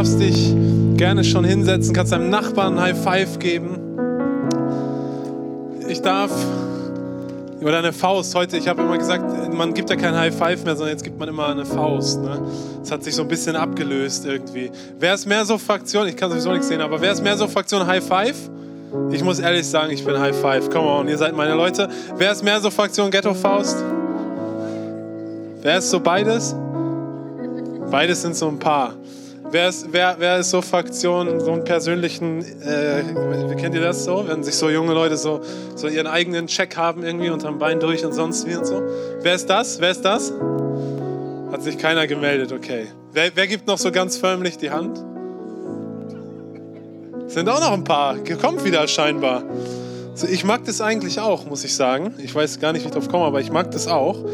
[0.00, 0.56] darfst dich
[0.96, 3.78] gerne schon hinsetzen, kannst deinem Nachbarn ein High Five geben.
[5.88, 6.30] Ich darf
[7.60, 10.74] über deine Faust heute, ich habe immer gesagt, man gibt ja kein High Five mehr,
[10.74, 12.22] sondern jetzt gibt man immer eine Faust.
[12.22, 12.40] Ne?
[12.80, 14.70] Das hat sich so ein bisschen abgelöst irgendwie.
[14.98, 16.08] Wer ist mehr so Fraktion?
[16.08, 18.36] Ich kann sowieso nichts sehen, aber wer ist mehr so Fraktion High Five?
[19.10, 20.70] Ich muss ehrlich sagen, ich bin High Five.
[20.70, 21.90] Come on, ihr seid meine Leute.
[22.16, 23.84] Wer ist mehr so Fraktion Ghetto Faust?
[25.60, 26.56] Wer ist so beides?
[27.90, 28.94] Beides sind so ein paar.
[29.52, 33.02] Wer ist, wer, wer ist so Fraktion, so einen persönlichen, äh,
[33.56, 34.24] kennt ihr das so?
[34.28, 35.40] Wenn sich so junge Leute so,
[35.74, 38.80] so ihren eigenen Check haben irgendwie unterm Bein durch und sonst wie und so.
[39.22, 39.80] Wer ist das?
[39.80, 40.32] Wer ist das?
[41.50, 42.86] Hat sich keiner gemeldet, okay.
[43.12, 44.98] Wer, wer gibt noch so ganz förmlich die Hand?
[47.26, 48.18] Sind auch noch ein paar.
[48.40, 49.42] Kommt wieder scheinbar.
[50.28, 52.14] Ich mag das eigentlich auch, muss ich sagen.
[52.18, 54.24] Ich weiß gar nicht, wie ich drauf komme, aber ich mag das auch.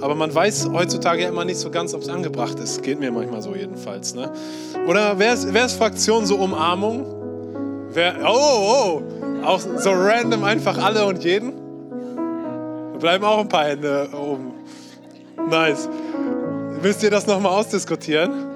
[0.00, 2.82] Aber man weiß heutzutage ja immer nicht so ganz, ob es angebracht ist.
[2.82, 4.14] Geht mir manchmal so jedenfalls.
[4.14, 4.30] Ne?
[4.86, 7.06] Oder wer ist, wer ist Fraktion so Umarmung?
[7.92, 11.52] Wer, oh, oh, auch so random einfach alle und jeden?
[12.92, 14.52] Da bleiben auch ein paar Hände oben.
[15.48, 15.88] Nice.
[16.82, 18.46] Müsst ihr das nochmal ausdiskutieren?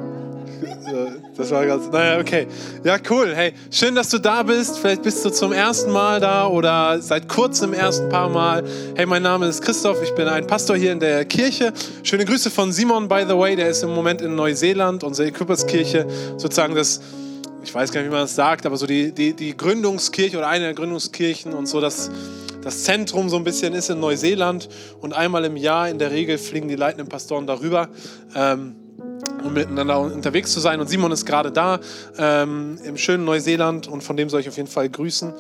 [1.37, 2.47] Das war ganz, naja, okay.
[2.85, 3.33] Ja, cool.
[3.35, 4.79] Hey, schön, dass du da bist.
[4.79, 8.65] Vielleicht bist du zum ersten Mal da oder seit kurzem erst ein paar Mal.
[8.97, 10.03] Hey, mein Name ist Christoph.
[10.03, 11.73] Ich bin ein Pastor hier in der Kirche.
[12.03, 13.57] Schöne Grüße von Simon, by the way.
[13.57, 16.07] Der ist im Moment in Neuseeland, unsere Küpperskirche.
[16.39, 17.01] Sozusagen das,
[17.63, 20.49] ich weiß gar nicht, wie man das sagt, aber so die, die, die Gründungskirche oder
[20.49, 22.11] eine der Gründungskirchen und so das,
[22.63, 24.69] das Zentrum so ein bisschen ist in Neuseeland.
[25.01, 27.89] Und einmal im Jahr in der Regel fliegen die leitenden Pastoren darüber.
[28.35, 28.77] Ähm,
[29.45, 30.81] um miteinander unterwegs zu sein.
[30.81, 31.81] Und Simon ist gerade da
[32.19, 35.33] ähm, im schönen Neuseeland und von dem soll ich auf jeden Fall grüßen.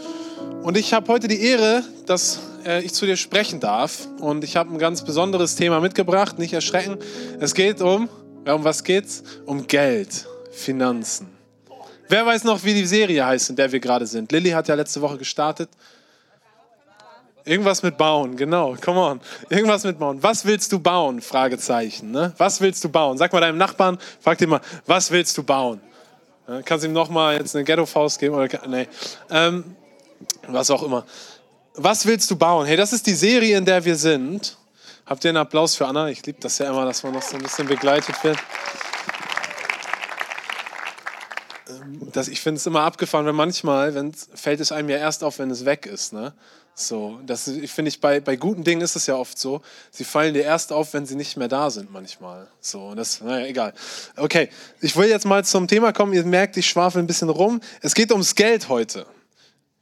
[0.62, 4.08] Und ich habe heute die Ehre, dass äh, ich zu dir sprechen darf.
[4.18, 6.98] Und ich habe ein ganz besonderes Thema mitgebracht, nicht erschrecken.
[7.38, 8.08] Es geht um,
[8.46, 9.22] ja, um was geht's?
[9.46, 11.28] Um Geld, Finanzen.
[12.08, 14.32] Wer weiß noch, wie die Serie heißt, in der wir gerade sind?
[14.32, 15.68] Lilly hat ja letzte Woche gestartet.
[17.50, 18.76] Irgendwas mit bauen, genau.
[18.80, 19.20] Come on.
[19.48, 20.22] Irgendwas mit bauen.
[20.22, 21.20] Was willst du bauen?
[21.20, 22.12] Fragezeichen.
[22.12, 22.32] Ne?
[22.38, 23.18] Was willst du bauen?
[23.18, 25.80] Sag mal deinem Nachbarn, frag dir mal, was willst du bauen?
[26.46, 28.36] Ja, kannst ihm nochmal jetzt eine Ghetto-Faust geben?
[28.36, 28.86] Oder, nee.
[29.30, 29.74] Ähm,
[30.46, 31.04] was auch immer.
[31.74, 32.66] Was willst du bauen?
[32.66, 34.56] Hey, das ist die Serie, in der wir sind.
[35.04, 36.08] Habt ihr einen Applaus für Anna?
[36.08, 38.38] Ich liebe das ja immer, dass man noch so ein bisschen begleitet wird.
[42.12, 45.38] Das, ich finde es immer abgefahren, weil manchmal wenn, fällt es einem ja erst auf,
[45.38, 46.12] wenn es weg ist.
[46.12, 46.32] Ne?
[46.74, 49.60] So, das finde ich bei, bei guten Dingen ist es ja oft so.
[49.90, 52.46] Sie fallen dir erst auf, wenn sie nicht mehr da sind manchmal.
[52.60, 53.74] So, das, naja, egal.
[54.16, 54.48] Okay,
[54.80, 56.12] ich will jetzt mal zum Thema kommen.
[56.12, 57.60] Ihr merkt, ich schwafel ein bisschen rum.
[57.82, 59.06] Es geht ums Geld heute.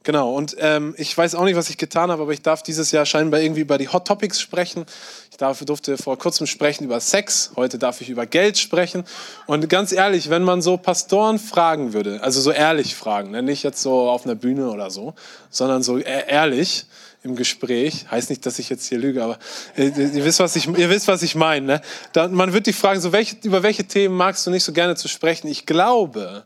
[0.03, 2.91] Genau, und ähm, ich weiß auch nicht, was ich getan habe, aber ich darf dieses
[2.91, 4.85] Jahr scheinbar irgendwie über die Hot Topics sprechen.
[5.29, 9.03] Ich darf, durfte vor kurzem sprechen über Sex, heute darf ich über Geld sprechen.
[9.45, 13.43] Und ganz ehrlich, wenn man so Pastoren fragen würde, also so ehrlich fragen, ne?
[13.43, 15.15] nicht jetzt so auf einer Bühne oder so,
[15.49, 16.85] sondern so e-, ehrlich
[17.21, 19.37] im Gespräch, heißt nicht, dass ich jetzt hier lüge, aber
[19.75, 21.65] äh, ihr wisst, was ich, ihr wisst, was ich meine.
[21.65, 21.81] Ne?
[22.13, 24.95] Da, man wird die fragen, so welche, über welche Themen magst du nicht so gerne
[24.95, 25.49] zu sprechen?
[25.49, 26.45] Ich glaube,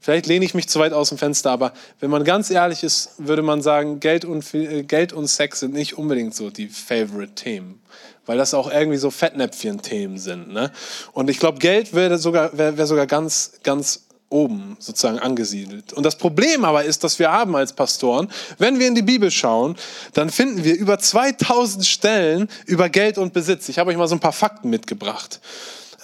[0.00, 3.10] Vielleicht lehne ich mich zu weit aus dem Fenster, aber wenn man ganz ehrlich ist,
[3.18, 7.80] würde man sagen, Geld und, äh, Geld und Sex sind nicht unbedingt so die Favorite-Themen,
[8.24, 10.52] weil das auch irgendwie so Fettnäpfchen-Themen sind.
[10.52, 10.70] Ne?
[11.12, 15.92] Und ich glaube, Geld wäre sogar, wär, wär sogar ganz, ganz oben sozusagen angesiedelt.
[15.92, 19.30] Und das Problem aber ist, dass wir haben als Pastoren, wenn wir in die Bibel
[19.30, 19.76] schauen,
[20.12, 23.68] dann finden wir über 2000 Stellen über Geld und Besitz.
[23.68, 25.40] Ich habe euch mal so ein paar Fakten mitgebracht.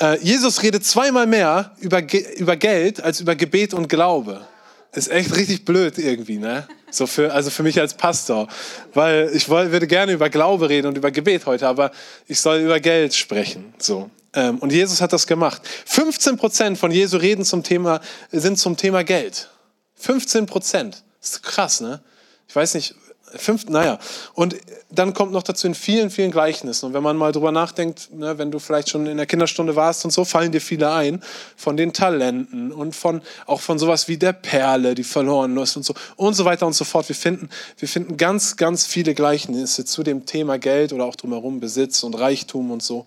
[0.04, 2.02] Äh, Jesus redet zweimal mehr über,
[2.36, 4.46] über Geld als über Gebet und Glaube.
[4.92, 6.68] Ist echt richtig blöd irgendwie, ne?
[6.90, 8.46] So für, also für mich als Pastor.
[8.92, 11.90] Weil ich wollte, würde gerne über Glaube reden und über Gebet heute, aber
[12.28, 13.74] ich soll über Geld sprechen.
[13.78, 14.10] So.
[14.34, 15.62] Ähm, und Jesus hat das gemacht.
[15.86, 18.00] 15 Prozent von Jesu Reden zum Thema,
[18.30, 19.48] sind zum Thema Geld.
[19.96, 21.02] 15 Prozent.
[21.20, 22.00] Ist krass, ne?
[22.46, 22.94] Ich weiß nicht,
[23.36, 23.98] Fünf, naja,
[24.34, 24.56] und
[24.90, 26.86] dann kommt noch dazu in vielen, vielen Gleichnissen.
[26.86, 30.04] Und wenn man mal drüber nachdenkt, ne, wenn du vielleicht schon in der Kinderstunde warst
[30.04, 31.22] und so, fallen dir viele ein
[31.56, 35.84] von den Talenten und von, auch von sowas wie der Perle, die verloren ist und
[35.84, 37.08] so und so weiter und so fort.
[37.08, 37.48] Wir finden,
[37.78, 42.14] wir finden ganz, ganz viele Gleichnisse zu dem Thema Geld oder auch drumherum Besitz und
[42.14, 43.06] Reichtum und so.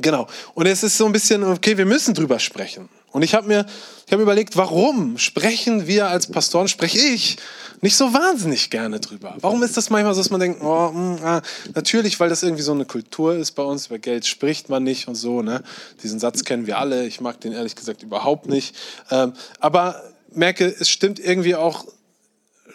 [0.00, 0.26] Genau.
[0.54, 2.88] Und es ist so ein bisschen, okay, wir müssen drüber sprechen.
[3.12, 3.66] Und ich habe mir,
[4.06, 7.38] ich habe überlegt, warum sprechen wir als Pastoren, spreche ich
[7.80, 9.36] nicht so wahnsinnig gerne drüber.
[9.40, 11.42] Warum ist das manchmal so, dass man denkt, oh, mh, hm, ah,
[11.74, 15.08] natürlich, weil das irgendwie so eine Kultur ist bei uns, über Geld spricht man nicht
[15.08, 15.42] und so.
[15.42, 15.62] Ne?
[16.02, 17.06] Diesen Satz kennen wir alle.
[17.06, 18.74] Ich mag den ehrlich gesagt überhaupt nicht.
[19.10, 20.02] Ähm, aber
[20.32, 21.84] merke, es stimmt irgendwie auch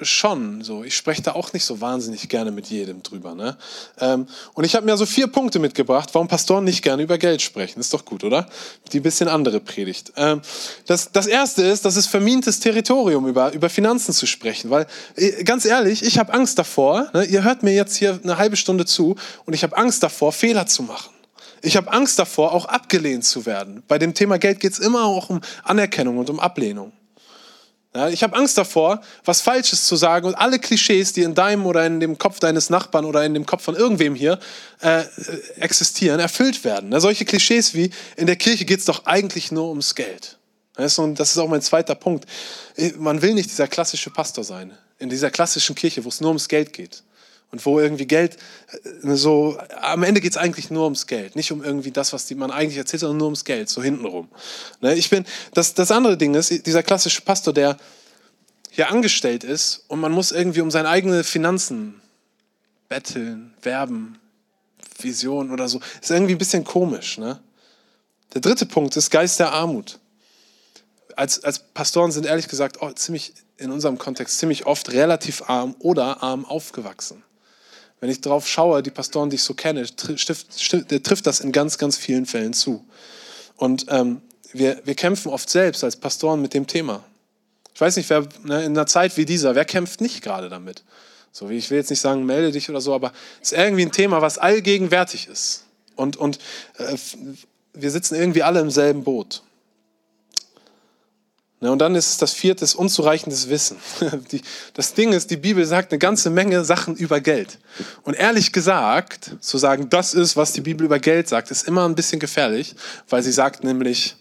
[0.02, 0.84] schon so.
[0.84, 3.36] Ich spreche da auch nicht so wahnsinnig gerne mit jedem drüber.
[3.36, 3.58] Ne?
[4.00, 7.42] Ähm, und ich habe mir so vier Punkte mitgebracht, warum Pastoren nicht gerne über Geld
[7.42, 7.80] sprechen.
[7.80, 8.48] Ist doch gut, oder?
[8.92, 10.14] Die bisschen andere Predigt.
[10.16, 10.42] Ähm,
[10.86, 14.70] das, das erste ist, das ist vermintes Territorium, über, über Finanzen zu sprechen.
[14.70, 17.10] Weil, äh, ganz ehrlich, ich habe Angst davor.
[17.14, 17.26] Ne?
[17.26, 19.16] Ihr hört mir jetzt hier eine halbe Stunde zu
[19.46, 21.16] und ich habe Angst davor, Fehler zu machen.
[21.62, 23.82] Ich habe Angst davor, auch abgelehnt zu werden.
[23.88, 26.92] Bei dem Thema Geld geht es immer auch um Anerkennung und um Ablehnung.
[27.96, 31.66] Ja, ich habe Angst davor, was Falsches zu sagen und alle Klischees, die in deinem
[31.66, 34.38] oder in dem Kopf deines Nachbarn oder in dem Kopf von irgendwem hier
[34.82, 35.04] äh,
[35.56, 36.92] existieren, erfüllt werden.
[36.92, 40.38] Ja, solche Klischees wie, in der Kirche geht es doch eigentlich nur ums Geld.
[40.76, 42.26] Das ist auch mein zweiter Punkt.
[42.98, 46.50] Man will nicht dieser klassische Pastor sein, in dieser klassischen Kirche, wo es nur ums
[46.50, 47.02] Geld geht.
[47.56, 48.36] Und wo irgendwie Geld,
[48.74, 51.38] äh, so, am Ende geht es eigentlich nur ums Geld.
[51.38, 54.28] Nicht um irgendwie das, was die, man eigentlich erzählt, sondern nur ums Geld, so hintenrum.
[54.82, 55.24] Ne, ich bin,
[55.54, 57.78] das, das andere Ding ist, dieser klassische Pastor, der
[58.72, 62.02] hier angestellt ist und man muss irgendwie um seine eigenen Finanzen
[62.90, 64.20] betteln, werben,
[65.00, 67.18] Vision oder so, ist irgendwie ein bisschen komisch.
[67.18, 67.40] Ne?
[68.34, 69.98] Der dritte Punkt ist Geist der Armut.
[71.16, 75.76] Als, als Pastoren sind ehrlich gesagt oh, ziemlich in unserem Kontext ziemlich oft relativ arm
[75.80, 77.24] oder arm aufgewachsen.
[78.06, 80.48] Wenn ich darauf schaue, die Pastoren, die ich so kenne, trifft,
[81.04, 82.86] trifft das in ganz, ganz vielen Fällen zu.
[83.56, 84.22] Und ähm,
[84.54, 87.04] wir, wir kämpfen oft selbst als Pastoren mit dem Thema.
[87.74, 90.84] Ich weiß nicht, wer ne, in einer Zeit wie dieser, wer kämpft nicht gerade damit?
[91.32, 93.12] So wie ich will jetzt nicht sagen, melde dich oder so, aber
[93.42, 95.64] es ist irgendwie ein Thema, was allgegenwärtig ist.
[95.96, 96.38] Und, und
[96.78, 96.96] äh,
[97.74, 99.42] wir sitzen irgendwie alle im selben Boot.
[101.62, 103.78] Ne, und dann ist das vierte, unzureichendes Wissen.
[104.74, 107.60] Das Ding ist, die Bibel sagt eine ganze Menge Sachen über Geld.
[108.04, 111.88] Und ehrlich gesagt, zu sagen, das ist, was die Bibel über Geld sagt, ist immer
[111.88, 112.76] ein bisschen gefährlich,
[113.08, 114.18] weil sie sagt nämlich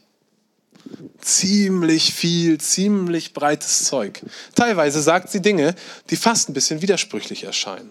[1.20, 4.22] ziemlich viel, ziemlich breites Zeug.
[4.54, 5.74] Teilweise sagt sie Dinge,
[6.10, 7.90] die fast ein bisschen widersprüchlich erscheinen,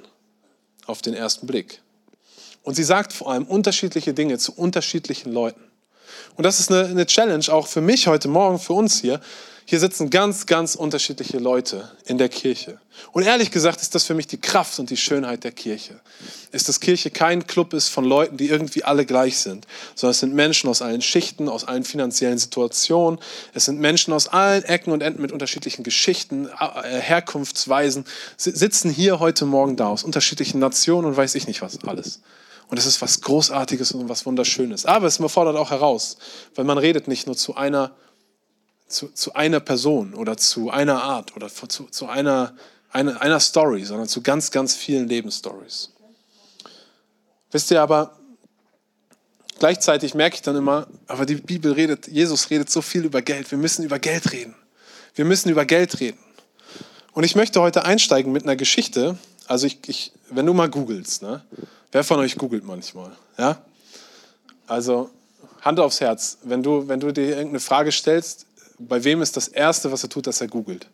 [0.86, 1.82] auf den ersten Blick.
[2.62, 5.73] Und sie sagt vor allem unterschiedliche Dinge zu unterschiedlichen Leuten.
[6.36, 9.20] Und das ist eine, eine Challenge auch für mich heute Morgen, für uns hier.
[9.66, 12.80] Hier sitzen ganz, ganz unterschiedliche Leute in der Kirche.
[13.14, 16.00] Und ehrlich gesagt ist das für mich die Kraft und die Schönheit der Kirche.
[16.52, 19.66] Ist, dass Kirche kein Club ist von Leuten, die irgendwie alle gleich sind,
[19.96, 23.20] sondern es sind Menschen aus allen Schichten, aus allen finanziellen Situationen.
[23.54, 28.06] Es sind Menschen aus allen Ecken und Enden mit unterschiedlichen Geschichten, äh, Herkunftsweisen,
[28.36, 32.20] sitzen hier heute Morgen da aus unterschiedlichen Nationen und weiß ich nicht was alles.
[32.68, 34.86] Und es ist was Großartiges und was Wunderschönes.
[34.86, 36.18] Aber es fordert auch heraus,
[36.56, 37.92] weil man redet nicht nur zu einer,
[38.88, 42.56] zu, zu einer Person oder zu einer Art oder zu, zu einer,
[42.92, 45.92] einer, einer Story, sondern zu ganz, ganz vielen Lebensstories.
[47.52, 48.18] Wisst ihr aber,
[49.60, 53.52] gleichzeitig merke ich dann immer, aber die Bibel redet, Jesus redet so viel über Geld.
[53.52, 54.56] Wir müssen über Geld reden.
[55.16, 56.18] Wir müssen über Geld reden.
[57.12, 59.18] Und ich möchte heute einsteigen mit einer Geschichte.
[59.46, 61.44] Also ich, ich wenn du mal googelst, ne,
[61.94, 63.12] Wer von euch googelt manchmal?
[63.38, 63.64] Ja?
[64.66, 65.12] Also
[65.62, 68.48] Hand aufs Herz, wenn du, wenn du dir irgendeine Frage stellst,
[68.80, 70.90] bei wem ist das Erste, was er tut, dass er googelt?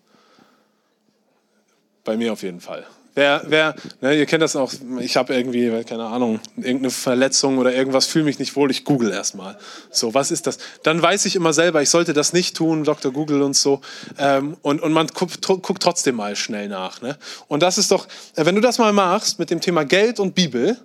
[2.04, 2.86] Bei mir auf jeden Fall.
[3.20, 4.72] Wer, wer, ne, ihr kennt das auch,
[5.02, 9.12] ich habe irgendwie, keine Ahnung, irgendeine Verletzung oder irgendwas, fühle mich nicht wohl, ich google
[9.12, 9.58] erstmal.
[9.92, 10.58] So, was ist das?
[10.84, 13.12] Dann weiß ich immer selber, ich sollte das nicht tun, Dr.
[13.12, 13.82] Google und so.
[14.18, 17.02] Ähm, und, und man guckt, guckt trotzdem mal schnell nach.
[17.02, 17.18] Ne?
[17.50, 20.78] Und das ist doch, wenn du das mal machst mit dem Thema Geld und Bibel,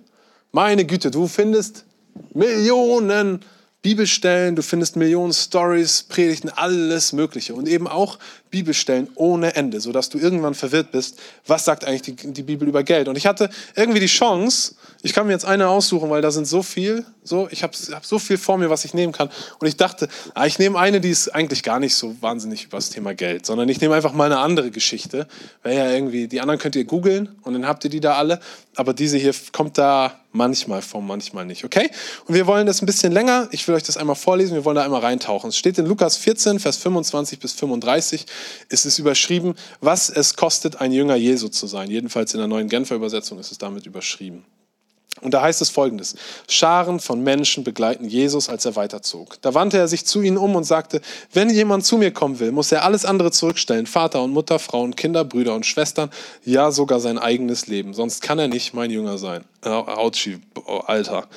[0.51, 1.85] meine Güte, du findest
[2.33, 3.45] Millionen
[3.81, 8.19] Bibelstellen, du findest Millionen Stories, Predigten, alles Mögliche und eben auch
[8.55, 12.83] Bibelstellen ohne Ende, sodass du irgendwann verwirrt bist, was sagt eigentlich die, die Bibel über
[12.83, 13.09] Geld.
[13.09, 16.47] Und ich hatte irgendwie die Chance, ich kann mir jetzt eine aussuchen, weil da sind
[16.47, 19.29] so viel, so, ich habe hab so viel vor mir, was ich nehmen kann.
[19.59, 22.77] Und ich dachte, ah, ich nehme eine, die ist eigentlich gar nicht so wahnsinnig über
[22.77, 25.27] das Thema Geld, sondern ich nehme einfach mal eine andere Geschichte.
[25.63, 28.39] Weil ja irgendwie, die anderen könnt ihr googeln und dann habt ihr die da alle.
[28.75, 31.89] Aber diese hier kommt da manchmal vor, manchmal nicht, okay?
[32.27, 33.47] Und wir wollen das ein bisschen länger.
[33.51, 35.49] Ich will euch das einmal vorlesen, wir wollen da einmal reintauchen.
[35.49, 38.25] Es steht in Lukas 14, Vers 25 bis 35
[38.69, 41.89] ist es überschrieben, was es kostet, ein Jünger Jesu zu sein.
[41.89, 44.45] Jedenfalls in der neuen Genfer Übersetzung ist es damit überschrieben.
[45.21, 46.15] Und da heißt es folgendes:
[46.49, 49.41] Scharen von Menschen begleiten Jesus, als er weiterzog.
[49.41, 50.99] Da wandte er sich zu ihnen um und sagte:
[51.31, 54.93] Wenn jemand zu mir kommen will, muss er alles andere zurückstellen: Vater und Mutter, Frauen,
[54.95, 56.09] Kinder, Brüder und Schwestern,
[56.43, 57.93] ja sogar sein eigenes Leben.
[57.93, 59.45] Sonst kann er nicht mein Jünger sein.
[59.61, 60.39] Autschi,
[60.85, 61.27] Alter.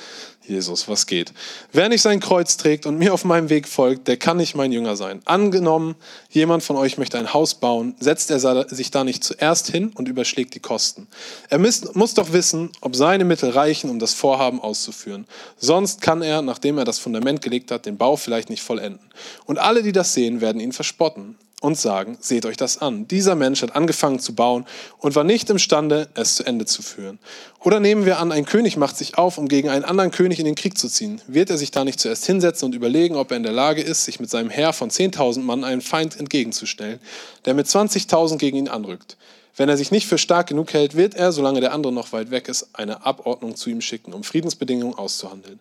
[0.49, 1.31] Jesus, was geht?
[1.71, 4.71] Wer nicht sein Kreuz trägt und mir auf meinem Weg folgt, der kann nicht mein
[4.71, 5.21] Jünger sein.
[5.25, 5.95] Angenommen,
[6.29, 10.07] jemand von euch möchte ein Haus bauen, setzt er sich da nicht zuerst hin und
[10.07, 11.07] überschlägt die Kosten.
[11.49, 15.27] Er muss doch wissen, ob seine Mittel reichen, um das Vorhaben auszuführen.
[15.57, 19.09] Sonst kann er, nachdem er das Fundament gelegt hat, den Bau vielleicht nicht vollenden.
[19.45, 21.37] Und alle, die das sehen, werden ihn verspotten.
[21.61, 23.07] Und sagen, seht euch das an.
[23.07, 24.65] Dieser Mensch hat angefangen zu bauen
[24.99, 27.19] und war nicht imstande, es zu Ende zu führen.
[27.59, 30.45] Oder nehmen wir an, ein König macht sich auf, um gegen einen anderen König in
[30.45, 31.21] den Krieg zu ziehen.
[31.27, 34.05] Wird er sich da nicht zuerst hinsetzen und überlegen, ob er in der Lage ist,
[34.05, 36.99] sich mit seinem Heer von 10.000 Mann einem Feind entgegenzustellen,
[37.45, 39.17] der mit 20.000 gegen ihn anrückt?
[39.57, 42.31] Wenn er sich nicht für stark genug hält, wird er, solange der andere noch weit
[42.31, 45.59] weg ist, eine Abordnung zu ihm schicken, um Friedensbedingungen auszuhandeln.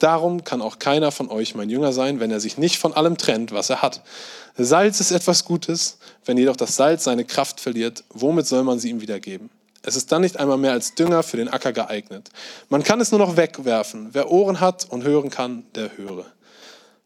[0.00, 3.16] Darum kann auch keiner von euch mein Jünger sein, wenn er sich nicht von allem
[3.16, 4.02] trennt, was er hat.
[4.56, 8.90] Salz ist etwas Gutes, wenn jedoch das Salz seine Kraft verliert, womit soll man sie
[8.90, 9.50] ihm wiedergeben?
[9.82, 12.30] Es ist dann nicht einmal mehr als Dünger für den Acker geeignet.
[12.68, 14.10] Man kann es nur noch wegwerfen.
[14.12, 16.24] Wer Ohren hat und hören kann, der höre.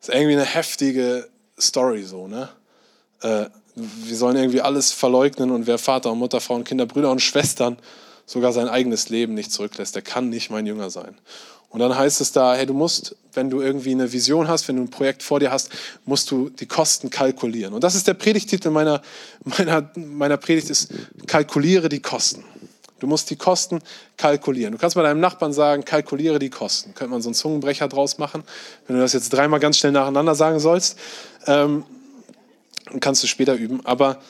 [0.00, 2.48] Das ist irgendwie eine heftige Story so, ne?
[3.22, 7.20] Äh, wir sollen irgendwie alles verleugnen und wer Vater und Mutter, Frauen, Kinder, Brüder und
[7.20, 7.76] Schwestern
[8.26, 11.18] sogar sein eigenes Leben nicht zurücklässt, der kann nicht mein Jünger sein.
[11.74, 14.76] Und dann heißt es da, hey, du musst, wenn du irgendwie eine Vision hast, wenn
[14.76, 15.70] du ein Projekt vor dir hast,
[16.04, 17.74] musst du die Kosten kalkulieren.
[17.74, 19.02] Und das ist der Predigtitel meiner,
[19.44, 20.94] meiner, meiner Predigt, ist
[21.26, 22.44] kalkuliere die Kosten.
[23.00, 23.80] Du musst die Kosten
[24.16, 24.70] kalkulieren.
[24.70, 26.94] Du kannst bei deinem Nachbarn sagen, kalkuliere die Kosten.
[26.94, 28.44] Könnte man so einen Zungenbrecher draus machen,
[28.86, 30.96] wenn du das jetzt dreimal ganz schnell nacheinander sagen sollst.
[31.48, 31.82] Ähm,
[33.00, 33.84] kannst du später üben.
[33.84, 34.20] Aber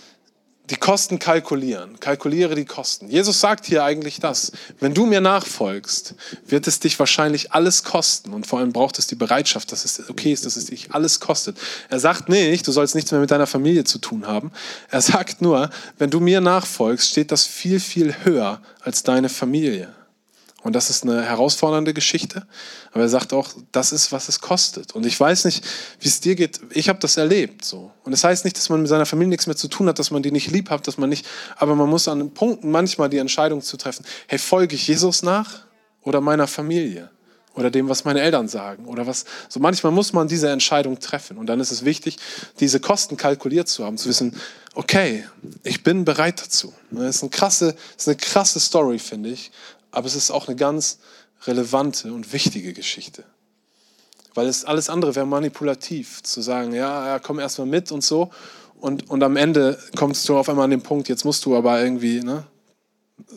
[0.70, 2.00] die Kosten kalkulieren.
[2.00, 3.10] Kalkuliere die Kosten.
[3.10, 4.52] Jesus sagt hier eigentlich das.
[4.80, 6.14] Wenn du mir nachfolgst,
[6.46, 8.32] wird es dich wahrscheinlich alles kosten.
[8.32, 11.20] Und vor allem braucht es die Bereitschaft, dass es okay ist, dass es dich alles
[11.20, 11.58] kostet.
[11.90, 14.52] Er sagt nicht, du sollst nichts mehr mit deiner Familie zu tun haben.
[14.90, 15.68] Er sagt nur,
[15.98, 19.92] wenn du mir nachfolgst, steht das viel, viel höher als deine Familie.
[20.64, 22.46] Und das ist eine herausfordernde Geschichte.
[22.92, 24.92] Aber er sagt auch, das ist, was es kostet.
[24.92, 25.62] Und ich weiß nicht,
[26.00, 26.58] wie es dir geht.
[26.70, 27.66] Ich habe das erlebt.
[27.66, 27.92] So.
[28.02, 30.10] Und das heißt nicht, dass man mit seiner Familie nichts mehr zu tun hat, dass
[30.10, 31.26] man die nicht lieb hat, dass man nicht.
[31.56, 35.66] Aber man muss an Punkten manchmal die Entscheidung zu treffen: Hey, folge ich Jesus nach
[36.00, 37.10] oder meiner Familie?
[37.56, 38.86] Oder dem, was meine Eltern sagen.
[38.86, 39.26] Oder was.
[39.50, 41.36] So manchmal muss man diese Entscheidung treffen.
[41.36, 42.16] Und dann ist es wichtig,
[42.58, 44.34] diese Kosten kalkuliert zu haben, zu wissen,
[44.74, 45.24] okay,
[45.62, 46.72] ich bin bereit dazu.
[46.90, 49.52] Das ist eine krasse, ist eine krasse Story, finde ich
[49.94, 50.98] aber es ist auch eine ganz
[51.46, 53.24] relevante und wichtige Geschichte.
[54.34, 58.30] Weil es alles andere wäre manipulativ, zu sagen, ja, ja komm erstmal mit und so.
[58.80, 61.80] Und, und am Ende kommst du auf einmal an den Punkt, jetzt musst du aber
[61.80, 62.44] irgendwie ne,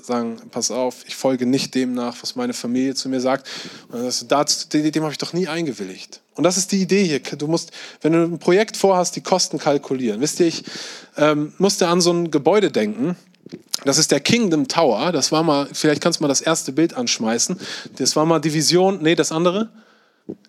[0.02, 3.48] sagen, pass auf, ich folge nicht dem nach, was meine Familie zu mir sagt.
[3.90, 6.22] Und das, dem habe ich doch nie eingewilligt.
[6.36, 7.20] Und das ist die Idee hier.
[7.20, 7.72] Du musst,
[8.02, 10.22] wenn du ein Projekt vorhast, die Kosten kalkulieren.
[10.22, 10.64] Wisst ihr, ich
[11.16, 13.16] ähm, musste an so ein Gebäude denken.
[13.86, 15.12] Das ist der Kingdom Tower.
[15.12, 17.60] Das war mal, vielleicht kannst du mal das erste Bild anschmeißen.
[17.98, 19.70] Das war mal Division, nee, das andere.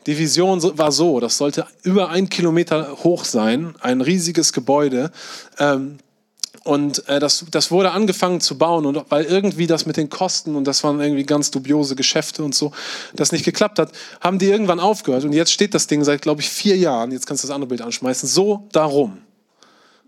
[0.07, 5.12] Division war so, das sollte über ein Kilometer hoch sein, ein riesiges Gebäude.
[5.59, 5.99] Ähm,
[6.64, 10.57] und äh, das, das wurde angefangen zu bauen und weil irgendwie das mit den Kosten
[10.57, 12.73] und das waren irgendwie ganz dubiose Geschäfte und so,
[13.14, 16.40] das nicht geklappt hat, haben die irgendwann aufgehört und jetzt steht das Ding seit, glaube
[16.40, 19.19] ich, vier Jahren, jetzt kannst du das andere Bild anschmeißen, so darum.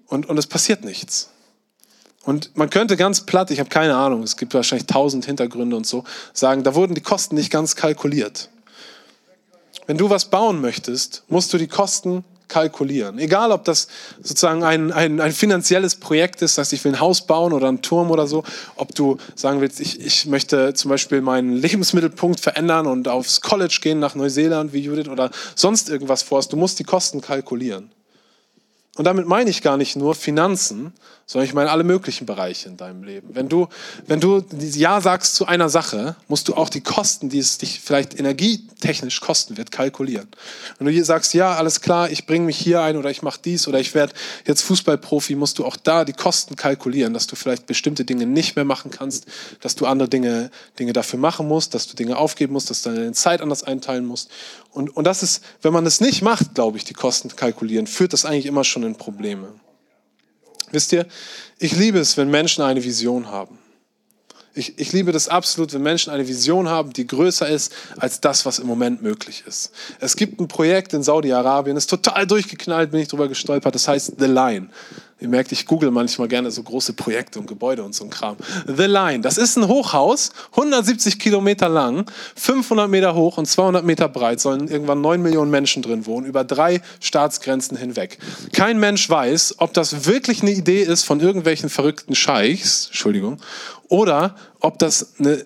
[0.06, 1.30] Und, und es passiert nichts.
[2.24, 5.86] Und man könnte ganz platt, ich habe keine Ahnung, es gibt wahrscheinlich tausend Hintergründe und
[5.86, 8.50] so, sagen, da wurden die Kosten nicht ganz kalkuliert.
[9.86, 13.18] Wenn du was bauen möchtest, musst du die Kosten kalkulieren.
[13.18, 13.88] Egal, ob das
[14.20, 17.80] sozusagen ein, ein, ein finanzielles Projekt ist, dass ich will ein Haus bauen oder einen
[17.80, 18.44] Turm oder so,
[18.76, 23.78] ob du sagen willst, ich, ich möchte zum Beispiel meinen Lebensmittelpunkt verändern und aufs College
[23.80, 27.90] gehen nach Neuseeland wie Judith oder sonst irgendwas vorhast, du musst die Kosten kalkulieren.
[28.96, 30.92] Und damit meine ich gar nicht nur Finanzen,
[31.30, 33.28] sondern ich meine alle möglichen Bereiche in deinem Leben.
[33.32, 33.68] Wenn du,
[34.08, 37.78] wenn du Ja sagst zu einer Sache, musst du auch die Kosten, die es dich
[37.78, 40.26] vielleicht energietechnisch kosten wird, kalkulieren.
[40.78, 43.38] Wenn du hier sagst, ja, alles klar, ich bringe mich hier ein oder ich mache
[43.44, 44.12] dies oder ich werde
[44.44, 48.56] jetzt Fußballprofi, musst du auch da die Kosten kalkulieren, dass du vielleicht bestimmte Dinge nicht
[48.56, 49.26] mehr machen kannst,
[49.60, 52.90] dass du andere Dinge, Dinge dafür machen musst, dass du Dinge aufgeben musst, dass du
[52.90, 54.32] deine Zeit anders einteilen musst.
[54.72, 58.14] Und, und das ist, wenn man es nicht macht, glaube ich, die Kosten kalkulieren, führt
[58.14, 59.46] das eigentlich immer schon in Probleme.
[60.70, 61.06] Wisst ihr,
[61.58, 63.58] ich liebe es, wenn Menschen eine Vision haben.
[64.52, 68.44] Ich, ich, liebe das absolut, wenn Menschen eine Vision haben, die größer ist als das,
[68.44, 69.70] was im Moment möglich ist.
[70.00, 74.14] Es gibt ein Projekt in Saudi-Arabien, ist total durchgeknallt, bin ich drüber gestolpert, das heißt
[74.18, 74.70] The Line.
[75.20, 78.36] Ihr merkt, ich google manchmal gerne so große Projekte und Gebäude und so ein Kram.
[78.66, 84.08] The Line, das ist ein Hochhaus, 170 Kilometer lang, 500 Meter hoch und 200 Meter
[84.08, 88.18] breit, sollen irgendwann 9 Millionen Menschen drin wohnen, über drei Staatsgrenzen hinweg.
[88.52, 93.38] Kein Mensch weiß, ob das wirklich eine Idee ist von irgendwelchen verrückten Scheichs, Entschuldigung,
[93.88, 95.44] oder ob das eine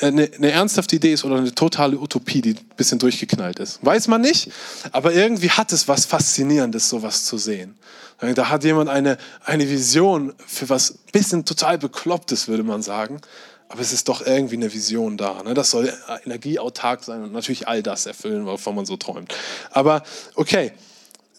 [0.00, 3.84] eine, eine, ernsthafte Idee ist oder eine totale Utopie, die ein bisschen durchgeknallt ist.
[3.84, 4.50] Weiß man nicht,
[4.92, 7.74] aber irgendwie hat es was Faszinierendes, sowas zu sehen.
[8.20, 13.20] Da hat jemand eine, eine Vision für was bisschen total Beklopptes, würde man sagen.
[13.68, 15.42] Aber es ist doch irgendwie eine Vision da.
[15.42, 15.54] Ne?
[15.54, 15.92] Das soll
[16.24, 19.34] energieautark sein und natürlich all das erfüllen, wovon man so träumt.
[19.70, 20.02] Aber
[20.34, 20.72] okay,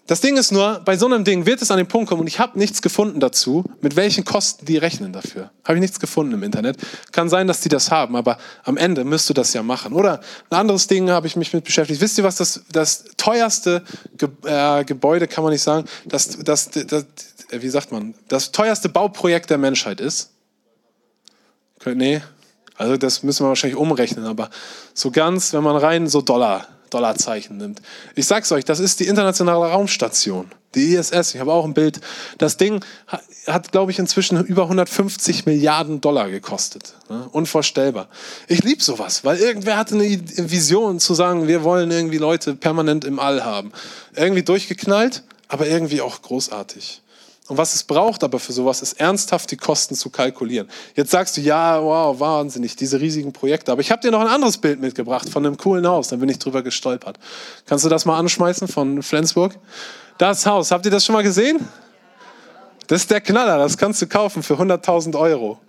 [0.09, 2.25] Das Ding ist nur, bei so einem Ding wird es an den Punkt kommen und
[2.25, 5.51] ich habe nichts gefunden dazu, mit welchen Kosten die rechnen dafür.
[5.63, 6.77] Habe ich nichts gefunden im Internet.
[7.11, 9.93] Kann sein, dass die das haben, aber am Ende müsst du das ja machen.
[9.93, 12.01] Oder ein anderes Ding habe ich mich mit beschäftigt.
[12.01, 13.83] Wisst ihr, was das, das teuerste
[14.17, 17.05] Ge äh, Gebäude, kann man nicht sagen, das, das, das,
[17.51, 20.31] wie sagt man, das teuerste Bauprojekt der Menschheit ist?
[21.85, 22.23] Nee,
[22.77, 24.49] also das müssen wir wahrscheinlich umrechnen, aber
[24.95, 27.81] so ganz, wenn man rein so Dollar Dollarzeichen nimmt.
[28.15, 31.36] Ich sag's euch, das ist die internationale Raumstation, die ISS.
[31.36, 32.00] Ich habe auch ein Bild.
[32.38, 36.93] Das Ding hat, hat glaube ich, inzwischen über 150 Milliarden Dollar gekostet.
[37.10, 37.27] Ne?
[37.31, 38.10] Unvorstellbar.
[38.48, 43.05] Ich liebe sowas, weil irgendwer hatte eine Vision zu sagen, wir wollen irgendwie Leute permanent
[43.05, 43.72] im All haben.
[44.15, 47.01] Irgendwie durchgeknallt, aber irgendwie auch großartig.
[47.50, 50.70] Und was es braucht aber für sowas, ist ernsthaft die Kosten zu kalkulieren.
[50.96, 53.72] Jetzt sagst du, ja, wow, wahnsinnig, diese riesigen Projekte.
[53.72, 56.10] Aber ich habe dir noch ein anderes Bild mitgebracht von einem coolen Haus.
[56.10, 57.18] Da bin ich drüber gestolpert.
[57.65, 59.58] Kannst du das mal anschmeißen von Flensburg?
[60.20, 61.68] Das Haus, habt ihr das schon mal gesehen?
[62.86, 65.60] Das ist der Knaller, das kannst du kaufen für 100.000 Euro.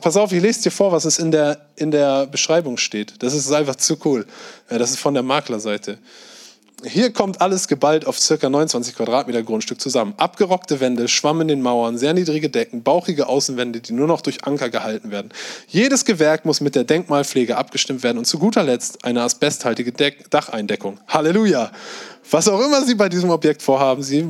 [0.00, 3.22] Pass auf, ich lese dir vor, was es in der, in der Beschreibung steht.
[3.22, 4.26] Das ist einfach zu cool.
[4.68, 5.98] Das ist von der Maklerseite.
[6.84, 8.48] Hier kommt alles geballt auf ca.
[8.48, 10.14] 29 Quadratmeter Grundstück zusammen.
[10.16, 14.44] Abgerockte Wände, Schwamm in den Mauern, sehr niedrige Decken, bauchige Außenwände, die nur noch durch
[14.44, 15.30] Anker gehalten werden.
[15.68, 20.28] Jedes Gewerk muss mit der Denkmalpflege abgestimmt werden und zu guter Letzt eine asbesthaltige Deck
[20.30, 20.98] Dacheindeckung.
[21.06, 21.70] Halleluja!
[22.30, 24.26] Was auch immer Sie bei diesem Objekt vorhaben, Sie,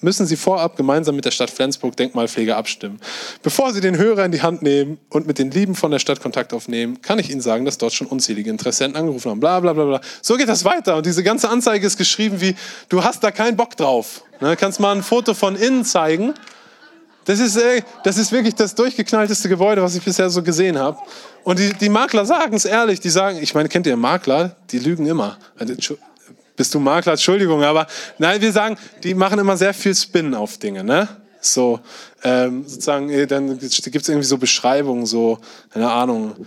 [0.00, 3.00] müssen Sie vorab gemeinsam mit der Stadt Flensburg Denkmalpflege abstimmen.
[3.42, 6.20] Bevor Sie den Hörer in die Hand nehmen und mit den Lieben von der Stadt
[6.20, 9.40] Kontakt aufnehmen, kann ich Ihnen sagen, dass dort schon unzählige Interessenten angerufen haben.
[9.40, 10.00] Bla bla bla bla.
[10.22, 10.96] So geht das weiter.
[10.96, 12.54] Und diese ganze Anzeige ist geschrieben wie,
[12.88, 14.22] du hast da keinen Bock drauf.
[14.40, 16.34] Ne, kannst mal ein Foto von innen zeigen.
[17.24, 20.98] Das ist, ey, das ist wirklich das durchgeknallteste Gebäude, was ich bisher so gesehen habe.
[21.44, 23.00] Und die, die Makler sagen es ehrlich.
[23.00, 24.56] Die sagen, ich meine, kennt ihr Makler?
[24.70, 25.38] Die lügen immer.
[26.62, 27.14] Bist du Makler?
[27.14, 27.88] Entschuldigung, aber
[28.18, 31.08] nein, wir sagen, die machen immer sehr viel Spin auf Dinge, ne?
[31.40, 31.80] So,
[32.22, 35.40] ähm, sozusagen, äh, dann gibt es irgendwie so Beschreibungen, so,
[35.72, 36.46] keine Ahnung,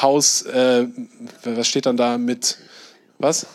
[0.00, 0.86] Haus, äh,
[1.42, 2.58] was steht dann da mit,
[3.18, 3.46] was?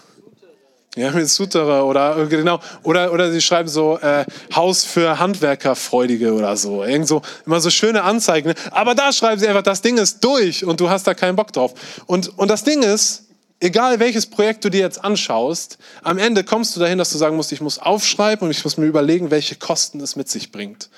[0.97, 6.33] Ja, mit Suterer oder äh, genau oder oder sie schreiben so äh, Haus für Handwerkerfreudige
[6.33, 8.49] oder so, irgend so immer so schöne Anzeigen.
[8.49, 8.55] Ne?
[8.71, 11.53] Aber da schreiben sie einfach, das Ding ist durch und du hast da keinen Bock
[11.53, 11.73] drauf.
[12.05, 13.30] Und und das Ding ist,
[13.61, 17.37] egal welches Projekt du dir jetzt anschaust, am Ende kommst du dahin, dass du sagen
[17.37, 20.89] musst, ich muss aufschreiben und ich muss mir überlegen, welche Kosten es mit sich bringt.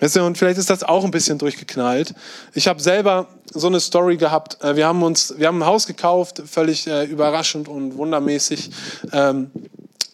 [0.00, 2.12] Weißt du, und vielleicht ist das auch ein bisschen durchgeknallt.
[2.54, 4.62] Ich habe selber so eine Story gehabt.
[4.64, 8.70] Äh, wir haben uns, wir haben ein Haus gekauft, völlig äh, überraschend und wundermäßig.
[9.12, 9.52] Ähm,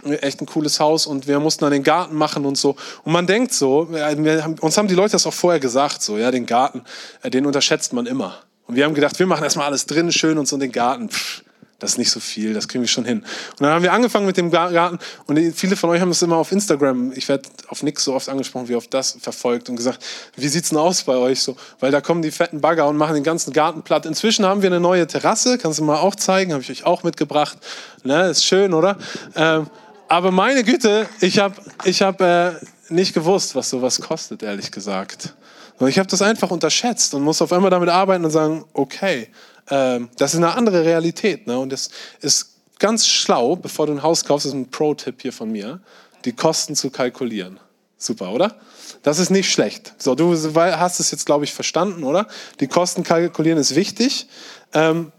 [0.05, 2.77] echt ein cooles Haus und wir mussten dann den Garten machen und so.
[3.03, 6.19] Und man denkt so, wir haben, uns haben die Leute das auch vorher gesagt, so,
[6.19, 6.83] ja, den Garten,
[7.23, 8.37] äh, den unterschätzt man immer.
[8.69, 11.09] Und wir haben gedacht, wir machen erstmal alles drin, schön und so den Garten.
[11.09, 11.43] Pff,
[11.79, 13.21] das ist nicht so viel, das kriegen wir schon hin.
[13.21, 16.37] Und dann haben wir angefangen mit dem Garten und viele von euch haben das immer
[16.37, 20.05] auf Instagram, ich werde auf nichts so oft angesprochen wie auf das verfolgt und gesagt,
[20.37, 21.57] wie sieht's denn aus bei euch so?
[21.79, 24.07] Weil da kommen die fetten Bagger und machen den ganzen Garten platt.
[24.07, 27.05] Inzwischen haben wir eine neue Terrasse, kannst du mal auch zeigen, habe ich euch auch
[27.05, 27.59] mitgebracht.
[28.03, 28.99] Ne, ist schön, oder?
[29.37, 29.69] Ähm,
[30.09, 31.55] aber meine Güte, ich habe
[31.85, 32.55] ich hab, äh,
[32.91, 35.35] nicht gewusst, was sowas kostet, ehrlich gesagt.
[35.79, 39.29] Und ich habe das einfach unterschätzt und muss auf einmal damit arbeiten und sagen, okay,
[39.71, 41.47] ähm, das ist eine andere Realität.
[41.47, 41.59] Ne?
[41.59, 45.33] Und es ist ganz schlau, bevor du ein Haus kaufst, das ist ein Pro-Tipp hier
[45.33, 45.81] von mir,
[46.25, 47.61] die Kosten zu kalkulieren.
[47.97, 48.57] Super, oder?
[49.03, 49.95] Das ist nicht schlecht.
[49.99, 52.27] So, du hast es jetzt, glaube ich, verstanden, oder?
[52.61, 54.29] Die Kosten kalkulieren ist wichtig.
[54.73, 55.13] Ähm,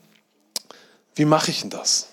[1.15, 2.08] wie mache ich denn das?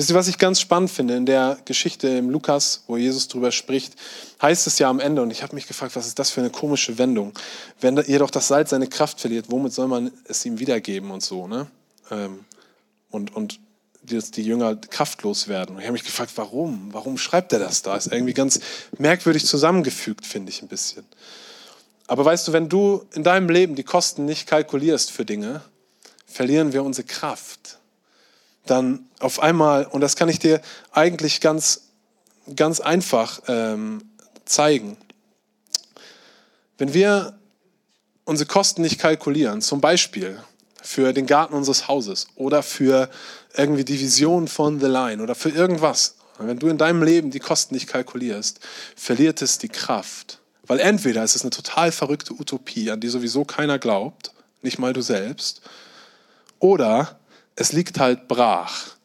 [0.00, 3.52] Wisst ihr, was ich ganz spannend finde in der Geschichte im Lukas, wo Jesus drüber
[3.52, 3.96] spricht,
[4.40, 6.48] heißt es ja am Ende, und ich habe mich gefragt, was ist das für eine
[6.48, 7.38] komische Wendung?
[7.82, 11.46] Wenn jedoch das Salz seine Kraft verliert, womit soll man es ihm wiedergeben und so,
[11.46, 11.66] ne?
[12.10, 12.46] Ähm,
[13.10, 13.60] und, und
[14.00, 15.74] die Jünger kraftlos werden.
[15.74, 16.88] Und ich habe mich gefragt, warum?
[16.92, 17.94] Warum schreibt er das da?
[17.94, 18.58] Ist irgendwie ganz
[18.96, 21.04] merkwürdig zusammengefügt, finde ich ein bisschen.
[22.06, 25.60] Aber weißt du, wenn du in deinem Leben die Kosten nicht kalkulierst für Dinge,
[26.26, 27.79] verlieren wir unsere Kraft
[28.66, 30.60] dann auf einmal, und das kann ich dir
[30.92, 31.88] eigentlich ganz,
[32.56, 34.02] ganz einfach ähm,
[34.44, 34.96] zeigen,
[36.78, 37.38] wenn wir
[38.24, 40.42] unsere Kosten nicht kalkulieren, zum Beispiel
[40.82, 43.10] für den Garten unseres Hauses oder für
[43.54, 47.38] irgendwie die Vision von The Line oder für irgendwas, wenn du in deinem Leben die
[47.38, 48.60] Kosten nicht kalkulierst,
[48.96, 50.38] verliert es die Kraft.
[50.66, 54.92] Weil entweder ist es eine total verrückte Utopie, an die sowieso keiner glaubt, nicht mal
[54.92, 55.60] du selbst,
[56.58, 57.19] oder
[57.60, 58.96] es liegt halt brach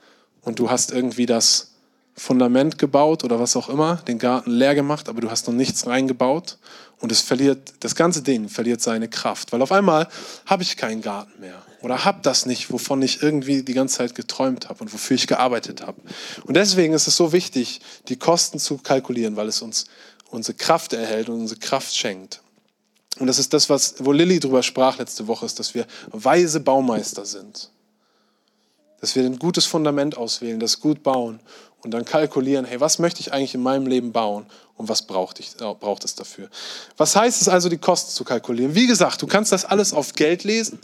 [0.41, 1.71] und du hast irgendwie das
[2.15, 5.85] Fundament gebaut oder was auch immer, den Garten leer gemacht, aber du hast noch nichts
[5.85, 6.57] reingebaut
[7.01, 10.07] Und es verliert, das ganze Ding verliert seine Kraft, weil auf einmal
[10.45, 14.15] habe ich keinen Garten mehr oder habe das nicht, wovon ich irgendwie die ganze Zeit
[14.15, 15.99] geträumt habe und wofür ich gearbeitet habe.
[16.45, 19.85] Und deswegen ist es so wichtig, die Kosten zu kalkulieren, weil es uns
[20.29, 22.41] unsere Kraft erhält und unsere Kraft schenkt.
[23.19, 26.61] Und das ist das, was, wo Lilly drüber sprach letzte Woche, ist, dass wir weise
[26.61, 27.69] Baumeister sind.
[29.05, 31.39] Dass wir ein gutes Fundament auswählen, das gut bauen
[31.83, 35.39] und dann kalkulieren, hey, was möchte ich eigentlich in meinem Leben bauen und was braucht,
[35.39, 36.49] ich, äh, braucht es dafür?
[36.97, 38.73] Was heißt es also, die Kosten zu kalkulieren?
[38.73, 40.79] Wie gesagt, du kannst das alles auf Geld lesen,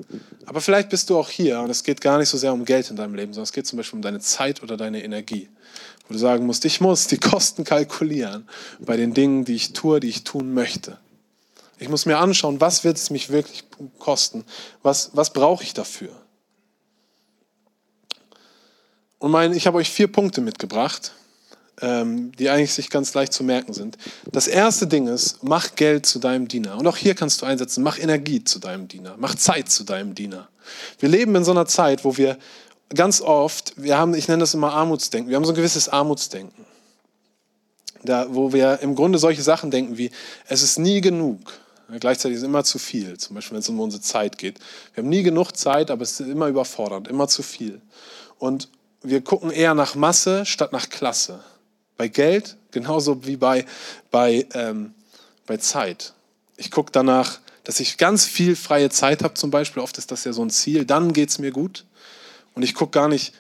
[0.46, 2.92] aber vielleicht bist du auch hier und es geht gar nicht so sehr um Geld
[2.92, 5.50] in deinem Leben, sondern es geht zum Beispiel um deine Zeit oder deine Energie.
[6.08, 10.00] Wo du sagen musst, ich muss die Kosten kalkulieren bei den Dingen, die ich tue,
[10.00, 11.00] die ich tun möchte.
[11.80, 13.64] Ich muss mir anschauen, was wird es mich wirklich
[13.98, 14.46] kosten?
[14.84, 16.12] Was, was brauche ich dafür?
[19.22, 21.14] Und mein, ich habe euch vier Punkte mitgebracht,
[21.80, 23.96] ähm, die eigentlich sich ganz leicht zu merken sind.
[24.32, 26.76] Das erste Ding ist, mach Geld zu deinem Diener.
[26.76, 30.16] Und auch hier kannst du einsetzen, mach Energie zu deinem Diener, mach Zeit zu deinem
[30.16, 30.50] Diener.
[30.98, 32.40] Wir leben in so einer Zeit, wo wir
[32.96, 36.66] ganz oft, wir haben, ich nenne das immer Armutsdenken, wir haben so ein gewisses Armutsdenken.
[38.04, 40.10] Da, wo wir im Grunde solche Sachen denken wie,
[40.48, 41.42] es ist nie genug.
[42.00, 44.58] Gleichzeitig ist es immer zu viel, zum Beispiel wenn es um unsere Zeit geht.
[44.96, 47.82] Wir haben nie genug Zeit, aber es ist immer überfordernd, immer zu viel.
[48.40, 48.68] Und
[49.04, 51.44] wir gucken eher nach Masse statt nach Klasse.
[51.98, 53.66] Bei Geld genauso wie bei,
[54.10, 54.94] bei, ähm,
[55.46, 56.14] bei Zeit.
[56.58, 59.84] Ich gucke danach, dass ich ganz viel freie Zeit habe zum Beispiel.
[59.84, 60.86] Oft ist das ja so ein Ziel.
[60.86, 61.86] Dann geht es mir gut.
[62.54, 63.34] Und ich gucke gar nicht,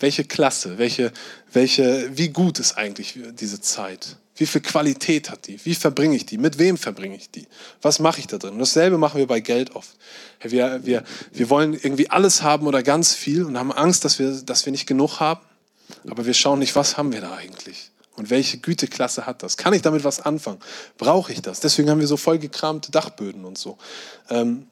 [0.00, 1.12] welche Klasse, welche,
[1.52, 4.16] welche, wie gut ist eigentlich diese Zeit.
[4.38, 5.58] Wie viel Qualität hat die?
[5.64, 6.38] Wie verbringe ich die?
[6.38, 7.46] Mit wem verbringe ich die?
[7.82, 8.52] Was mache ich da drin?
[8.52, 9.90] Und dasselbe machen wir bei Geld oft.
[10.40, 14.30] Wir, wir, wir wollen irgendwie alles haben oder ganz viel und haben Angst, dass wir,
[14.42, 15.40] dass wir nicht genug haben.
[16.08, 17.90] Aber wir schauen nicht, was haben wir da eigentlich?
[18.14, 19.56] Und welche Güteklasse hat das?
[19.56, 20.60] Kann ich damit was anfangen?
[20.98, 21.60] Brauche ich das?
[21.60, 23.76] Deswegen haben wir so vollgekramte Dachböden und so.
[24.30, 24.66] Ähm,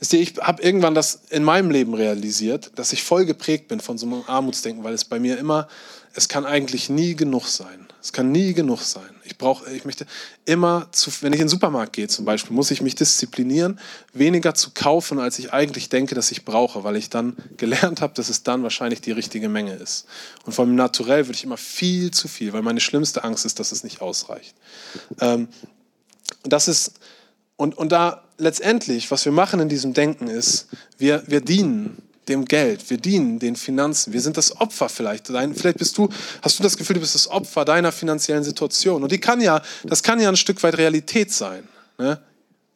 [0.00, 4.06] ich habe irgendwann das in meinem Leben realisiert, dass ich voll geprägt bin von so
[4.06, 5.68] einem Armutsdenken, weil es bei mir immer,
[6.14, 7.83] es kann eigentlich nie genug sein.
[8.04, 9.08] Es kann nie genug sein.
[9.24, 10.04] Ich brauche, ich möchte
[10.44, 13.80] immer, zu, wenn ich in den Supermarkt gehe zum Beispiel, muss ich mich disziplinieren,
[14.12, 18.12] weniger zu kaufen, als ich eigentlich denke, dass ich brauche, weil ich dann gelernt habe,
[18.12, 20.04] dass es dann wahrscheinlich die richtige Menge ist.
[20.44, 23.72] Und vom Naturell würde ich immer viel zu viel, weil meine schlimmste Angst ist, dass
[23.72, 24.54] es nicht ausreicht.
[25.22, 25.48] Ähm,
[26.42, 27.00] das ist,
[27.56, 32.44] und, und da letztendlich, was wir machen in diesem Denken ist, wir, wir dienen dem
[32.44, 35.28] Geld, wir dienen den Finanzen, wir sind das Opfer vielleicht.
[35.28, 36.08] Vielleicht bist du,
[36.42, 39.02] hast du das Gefühl, du bist das Opfer deiner finanziellen Situation.
[39.02, 41.68] Und die kann ja, das kann ja ein Stück weit Realität sein.
[41.98, 42.18] Ne?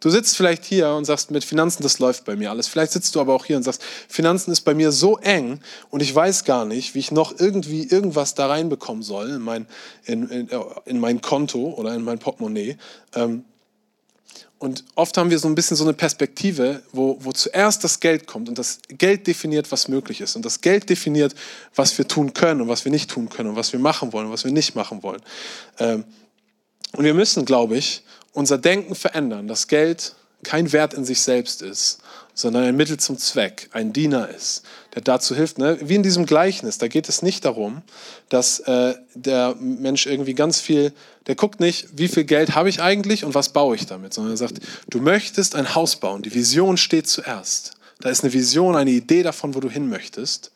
[0.01, 2.69] Du sitzt vielleicht hier und sagst, mit Finanzen, das läuft bei mir alles.
[2.69, 6.03] Vielleicht sitzt du aber auch hier und sagst, Finanzen ist bei mir so eng und
[6.03, 9.67] ich weiß gar nicht, wie ich noch irgendwie irgendwas da reinbekommen soll in mein,
[10.05, 10.49] in, in,
[10.85, 12.77] in mein Konto oder in mein Portemonnaie.
[13.17, 13.45] Ähm,
[14.59, 18.27] und oft haben wir so ein bisschen so eine Perspektive, wo, wo zuerst das Geld
[18.27, 20.35] kommt und das Geld definiert, was möglich ist.
[20.35, 21.35] Und das Geld definiert,
[21.77, 24.27] was wir tun können und was wir nicht tun können und was wir machen wollen
[24.27, 25.23] und was wir nicht machen wollen.
[25.79, 26.05] Ähm,
[26.93, 31.63] und wir müssen, glaube ich, unser Denken verändern, dass Geld kein Wert in sich selbst
[31.63, 31.99] ist,
[32.35, 34.63] sondern ein Mittel zum Zweck, ein Diener ist,
[35.01, 35.59] dazu hilft.
[35.59, 35.79] Ne?
[35.81, 37.83] Wie in diesem Gleichnis, da geht es nicht darum,
[38.29, 40.93] dass äh, der Mensch irgendwie ganz viel,
[41.27, 44.35] der guckt nicht, wie viel Geld habe ich eigentlich und was baue ich damit, sondern
[44.35, 47.73] er sagt, du möchtest ein Haus bauen, die Vision steht zuerst.
[48.01, 50.53] Da ist eine Vision, eine Idee davon, wo du hin möchtest.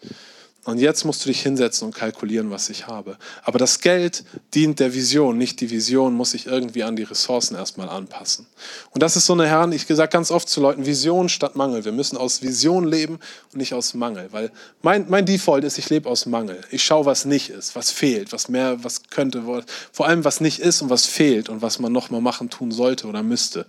[0.65, 3.17] Und jetzt musst du dich hinsetzen und kalkulieren, was ich habe.
[3.43, 4.23] Aber das Geld
[4.55, 8.47] dient der Vision, nicht die Vision muss sich irgendwie an die Ressourcen erstmal anpassen.
[8.91, 11.85] Und das ist so eine Herren, ich gesagt ganz oft zu Leuten, Vision statt Mangel.
[11.85, 13.19] Wir müssen aus Vision leben
[13.53, 14.29] und nicht aus Mangel.
[14.31, 16.61] Weil mein, mein Default ist, ich lebe aus Mangel.
[16.71, 19.43] Ich schaue, was nicht ist, was fehlt, was mehr, was könnte,
[19.91, 23.09] vor allem was nicht ist und was fehlt und was man nochmal machen, tun sollte
[23.09, 23.67] oder müsste.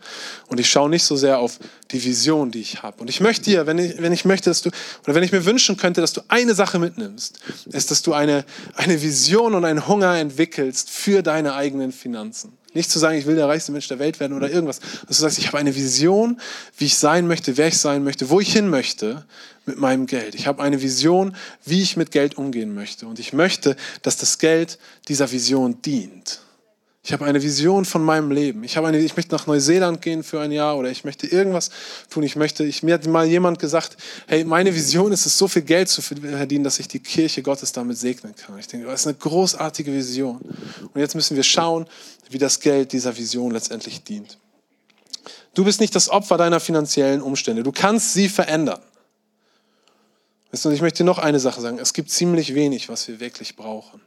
[0.48, 1.58] Und ich schaue nicht so sehr auf
[1.90, 3.02] die Vision, die ich habe.
[3.02, 4.70] Und ich möchte dir, wenn ich, wenn ich möchte, dass du,
[5.06, 7.40] oder wenn ich mir wünschen könnte, dass du eine Sache mitnimmst,
[7.72, 12.54] ist, dass du eine, eine Vision und einen Hunger entwickelst für deine eigenen Finanzen.
[12.74, 14.80] Nicht zu sagen, ich will der reichste Mensch der Welt werden oder irgendwas.
[15.08, 16.40] Dass du sagst, ich habe eine Vision,
[16.78, 19.26] wie ich sein möchte, wer ich sein möchte, wo ich hin möchte
[19.66, 20.36] mit meinem Geld.
[20.36, 23.06] Ich habe eine Vision, wie ich mit Geld umgehen möchte.
[23.06, 26.42] Und ich möchte, dass das Geld dieser Vision dient.
[27.06, 28.64] Ich habe eine Vision von meinem Leben.
[28.64, 31.70] Ich, habe eine, ich möchte nach Neuseeland gehen für ein Jahr oder ich möchte irgendwas
[32.10, 32.24] tun.
[32.24, 35.64] Ich möchte, ich, mir hat mal jemand gesagt, hey, meine Vision ist es, so viel
[35.64, 38.58] Geld zu verdienen, dass ich die Kirche Gottes damit segnen kann.
[38.58, 40.40] Ich denke, das ist eine großartige Vision.
[40.94, 41.88] Und jetzt müssen wir schauen,
[42.30, 44.38] wie das Geld dieser Vision letztendlich dient.
[45.56, 47.64] Du bist nicht das Opfer deiner finanziellen Umstände.
[47.64, 48.82] Du kannst sie verändern.
[50.52, 51.80] Und ich möchte noch eine Sache sagen.
[51.80, 54.00] Es gibt ziemlich wenig, was wir wirklich brauchen.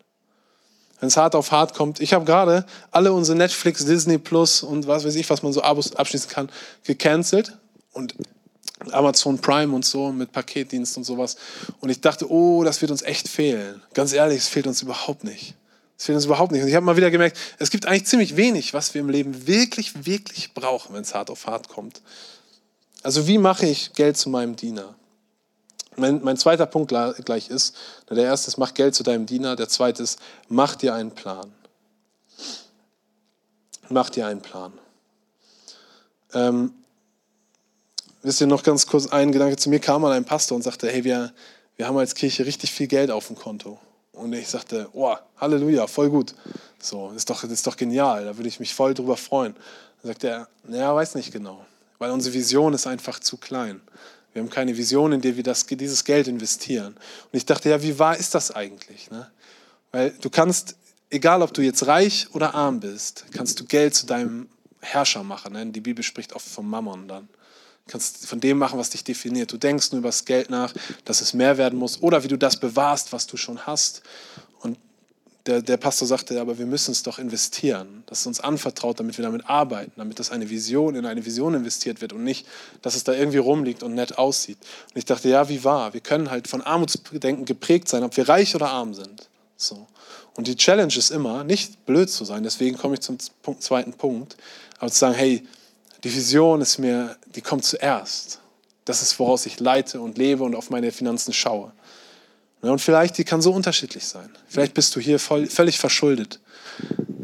[1.00, 2.00] Wenn es hart auf hart kommt.
[2.00, 5.62] Ich habe gerade alle unsere Netflix, Disney Plus und was weiß ich, was man so
[5.62, 6.48] Abos abschließen kann,
[6.85, 7.56] gecancelt.
[7.92, 8.14] Und
[8.92, 11.37] Amazon Prime und so mit Paketdienst und sowas.
[11.80, 13.82] Und ich dachte, oh, das wird uns echt fehlen.
[13.94, 15.54] Ganz ehrlich, es fehlt uns überhaupt nicht.
[15.98, 16.62] Es fehlt uns überhaupt nicht.
[16.62, 19.46] Und ich habe mal wieder gemerkt, es gibt eigentlich ziemlich wenig, was wir im Leben
[19.46, 22.02] wirklich, wirklich brauchen, wenn es hart auf hart kommt.
[23.02, 24.94] Also wie mache ich Geld zu meinem Diener?
[25.96, 27.74] Mein, mein zweiter Punkt gleich ist,
[28.11, 29.56] der erste ist, mach Geld zu deinem Diener.
[29.56, 31.52] Der zweite ist, mach dir einen Plan.
[33.88, 34.72] Mach dir einen Plan.
[36.35, 36.74] Ähm,
[38.22, 40.88] wisst ihr noch ganz kurz einen Gedanke, zu mir kam mal ein Pastor und sagte,
[40.90, 41.32] hey, wir,
[41.76, 43.78] wir haben als Kirche richtig viel Geld auf dem Konto.
[44.12, 46.35] Und ich sagte, oh, Halleluja, voll gut.
[46.78, 49.54] So, ist doch, ist doch genial, da würde ich mich voll drüber freuen.
[50.02, 51.64] Dann sagt er, naja, weiß nicht genau,
[51.98, 53.80] weil unsere Vision ist einfach zu klein.
[54.37, 56.88] Wir haben keine Vision, in der wir das, dieses Geld investieren.
[56.88, 59.11] Und ich dachte, ja, wie wahr ist das eigentlich?
[59.11, 59.31] Ne?
[59.92, 60.77] Weil du kannst,
[61.09, 64.51] egal ob du jetzt reich oder arm bist, kannst du Geld zu deinem
[64.83, 65.55] Herrscher machen.
[65.55, 65.64] Ne?
[65.68, 67.31] Die Bibel spricht oft vom Mammon dann.
[67.87, 69.51] Du kannst von dem machen, was dich definiert.
[69.53, 70.75] Du denkst nur über das Geld nach,
[71.07, 74.03] dass es mehr werden muss oder wie du das bewahrst, was du schon hast.
[75.46, 78.02] Der, der Pastor sagte, aber wir müssen es doch investieren.
[78.06, 81.54] Das ist uns anvertraut, damit wir damit arbeiten, damit das eine Vision in eine Vision
[81.54, 82.46] investiert wird und nicht,
[82.82, 84.59] dass es da irgendwie rumliegt und nett aussieht.
[84.92, 85.94] Und ich dachte, ja, wie wahr?
[85.94, 89.28] Wir können halt von Armutsdenken geprägt sein, ob wir reich oder arm sind.
[89.56, 89.87] So.
[90.35, 93.18] Und die Challenge ist immer, nicht blöd zu sein, deswegen komme ich zum
[93.61, 94.37] zweiten Punkt,
[94.78, 95.46] aber zu sagen, hey,
[96.04, 98.40] die Vision ist mir, die kommt zuerst.
[98.85, 101.72] Das ist, woraus ich leite und lebe und auf meine Finanzen schaue.
[102.70, 104.31] Und vielleicht, die kann so unterschiedlich sein.
[104.48, 106.40] Vielleicht bist du hier voll, völlig verschuldet.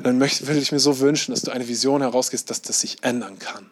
[0.02, 2.98] Dann möchte, würde ich mir so wünschen, dass du eine Vision herausgehst, dass das sich
[3.02, 3.70] ändern kann.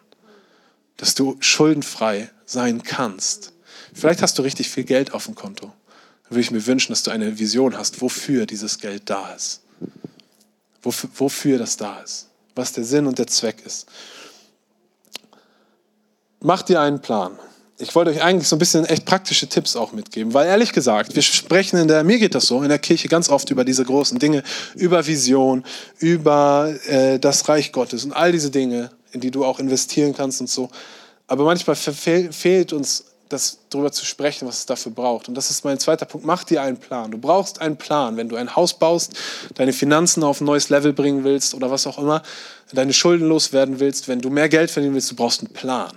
[0.97, 3.53] Dass du schuldenfrei sein kannst.
[3.93, 5.67] Vielleicht hast du richtig viel Geld auf dem Konto.
[6.23, 9.61] Dann würde ich mir wünschen, dass du eine Vision hast, wofür dieses Geld da ist.
[10.81, 12.29] Wofür, wofür das da ist.
[12.55, 13.87] Was der Sinn und der Zweck ist.
[16.39, 17.37] Macht dir einen Plan.
[17.81, 21.15] Ich wollte euch eigentlich so ein bisschen echt praktische Tipps auch mitgeben, weil ehrlich gesagt,
[21.15, 23.83] wir sprechen in der, mir geht das so, in der Kirche ganz oft über diese
[23.83, 24.43] großen Dinge,
[24.75, 25.63] über Vision,
[25.97, 30.41] über äh, das Reich Gottes und all diese Dinge, in die du auch investieren kannst
[30.41, 30.69] und so.
[31.25, 35.27] Aber manchmal fehlt uns das darüber zu sprechen, was es dafür braucht.
[35.27, 36.27] Und das ist mein zweiter Punkt.
[36.27, 37.09] Mach dir einen Plan.
[37.09, 38.15] Du brauchst einen Plan.
[38.15, 39.13] Wenn du ein Haus baust,
[39.55, 42.21] deine Finanzen auf ein neues Level bringen willst oder was auch immer,
[42.73, 45.91] deine Schulden loswerden willst, wenn du mehr Geld verdienen willst, du brauchst einen Plan.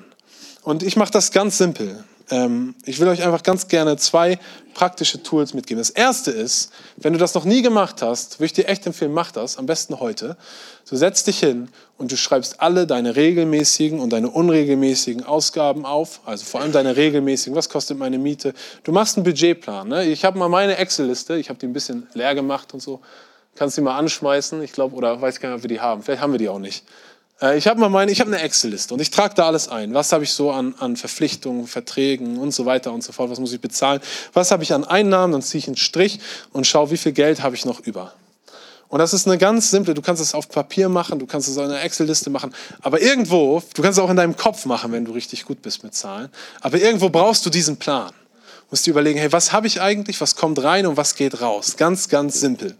[0.64, 2.02] Und ich mache das ganz simpel.
[2.30, 4.38] Ähm, ich will euch einfach ganz gerne zwei
[4.72, 5.78] praktische Tools mitgeben.
[5.78, 9.12] Das erste ist, wenn du das noch nie gemacht hast, würde ich dir echt empfehlen,
[9.12, 10.38] mach das, am besten heute.
[10.88, 16.20] Du setzt dich hin und du schreibst alle deine regelmäßigen und deine unregelmäßigen Ausgaben auf,
[16.24, 18.54] also vor allem deine regelmäßigen, was kostet meine Miete.
[18.84, 19.88] Du machst einen Budgetplan.
[19.88, 20.06] Ne?
[20.06, 23.00] Ich habe mal meine Excel-Liste, ich habe die ein bisschen leer gemacht und so.
[23.54, 26.02] Kannst die mal anschmeißen, ich glaube, oder weiß gar nicht, ob wir die haben.
[26.02, 26.84] Vielleicht haben wir die auch nicht.
[27.44, 29.92] Äh, ich habe mal meine, ich habe eine Excel-Liste und ich trage da alles ein.
[29.94, 33.30] Was habe ich so an, an Verpflichtungen, Verträgen und so weiter und so fort?
[33.30, 34.00] Was muss ich bezahlen?
[34.32, 35.32] Was habe ich an Einnahmen?
[35.32, 36.20] Dann ziehe ich einen Strich
[36.52, 38.14] und schaue, wie viel Geld habe ich noch über.
[38.88, 41.56] Und das ist eine ganz simple, du kannst es auf Papier machen, du kannst es
[41.56, 45.04] in einer Excel-Liste machen, aber irgendwo, du kannst es auch in deinem Kopf machen, wenn
[45.04, 46.28] du richtig gut bist mit Zahlen,
[46.60, 48.10] aber irgendwo brauchst du diesen Plan.
[48.10, 51.40] Du musst dir überlegen, hey, was habe ich eigentlich, was kommt rein und was geht
[51.40, 51.76] raus?
[51.76, 52.76] Ganz, ganz simpel.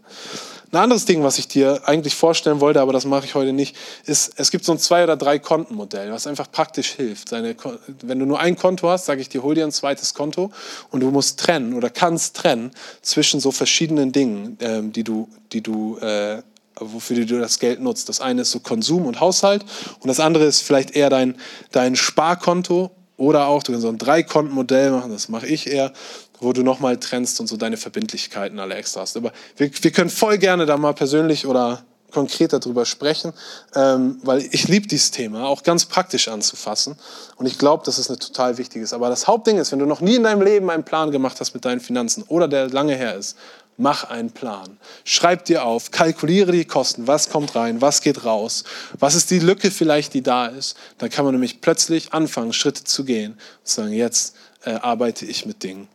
[0.71, 3.75] Ein anderes Ding, was ich dir eigentlich vorstellen wollte, aber das mache ich heute nicht,
[4.05, 7.29] ist, es gibt so ein zwei- oder drei Kontenmodell, was einfach praktisch hilft.
[7.29, 7.55] Seine,
[8.01, 10.51] wenn du nur ein Konto hast, sage ich dir, hol dir ein zweites Konto
[10.91, 15.61] und du musst trennen oder kannst trennen zwischen so verschiedenen Dingen, ähm, die du, die
[15.61, 16.41] du äh,
[16.79, 18.09] wofür du das Geld nutzt.
[18.09, 19.63] Das eine ist so Konsum und Haushalt
[19.99, 21.35] und das andere ist vielleicht eher dein,
[21.71, 25.93] dein Sparkonto oder auch, du kannst so ein Drei-Konten-Modell machen, das mache ich eher,
[26.39, 29.17] wo du nochmal trennst und so deine Verbindlichkeiten alle extra hast.
[29.17, 33.33] Aber wir, wir können voll gerne da mal persönlich oder konkreter darüber sprechen,
[33.75, 36.95] ähm, weil ich liebe dieses Thema, auch ganz praktisch anzufassen.
[37.35, 38.93] Und ich glaube, dass es eine total wichtig ist.
[38.93, 41.53] Aber das Hauptding ist, wenn du noch nie in deinem Leben einen Plan gemacht hast
[41.53, 43.35] mit deinen Finanzen oder der lange her ist,
[43.77, 44.77] mach einen Plan.
[45.03, 48.63] Schreib dir auf, kalkuliere die Kosten, was kommt rein, was geht raus,
[48.97, 50.77] was ist die Lücke vielleicht, die da ist.
[50.97, 55.45] Dann kann man nämlich plötzlich anfangen, Schritte zu gehen und sagen, jetzt äh, arbeite ich
[55.45, 55.89] mit Dingen.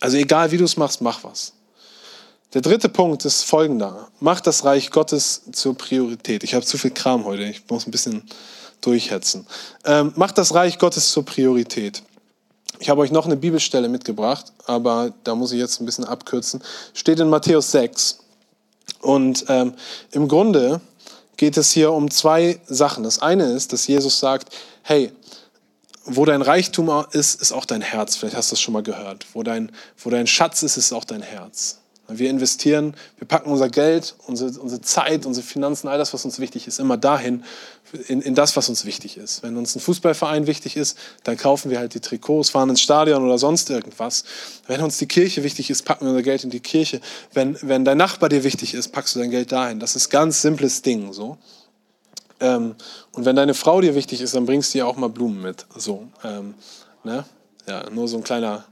[0.00, 1.52] Also egal wie du es machst, mach was.
[2.54, 4.08] Der dritte Punkt ist folgender.
[4.20, 6.44] Mach das Reich Gottes zur Priorität.
[6.44, 8.24] Ich habe zu viel Kram heute, ich muss ein bisschen
[8.82, 9.46] durchhetzen.
[9.84, 12.02] Ähm, mach das Reich Gottes zur Priorität.
[12.78, 16.62] Ich habe euch noch eine Bibelstelle mitgebracht, aber da muss ich jetzt ein bisschen abkürzen.
[16.94, 18.18] Steht in Matthäus 6.
[19.00, 19.74] Und ähm,
[20.10, 20.80] im Grunde
[21.36, 23.04] geht es hier um zwei Sachen.
[23.04, 25.12] Das eine ist, dass Jesus sagt, hey,
[26.04, 28.16] wo dein Reichtum ist, ist auch dein Herz.
[28.16, 29.26] Vielleicht hast du das schon mal gehört.
[29.32, 31.78] Wo dein, wo dein Schatz ist, ist auch dein Herz.
[32.08, 36.40] Wir investieren, wir packen unser Geld, unsere, unsere Zeit, unsere Finanzen, all das, was uns
[36.40, 37.44] wichtig ist, immer dahin,
[38.08, 39.42] in, in das, was uns wichtig ist.
[39.42, 43.24] Wenn uns ein Fußballverein wichtig ist, dann kaufen wir halt die Trikots, fahren ins Stadion
[43.24, 44.24] oder sonst irgendwas.
[44.66, 47.00] Wenn uns die Kirche wichtig ist, packen wir unser Geld in die Kirche.
[47.32, 49.78] Wenn, wenn dein Nachbar dir wichtig ist, packst du dein Geld dahin.
[49.78, 51.12] Das ist ganz simples Ding.
[51.12, 51.38] So.
[52.42, 52.74] Ähm,
[53.12, 55.64] und wenn deine Frau dir wichtig ist, dann bringst du ihr auch mal Blumen mit.
[55.76, 56.54] So, ähm,
[57.04, 57.24] ne?
[57.66, 58.64] Ja, nur so ein kleiner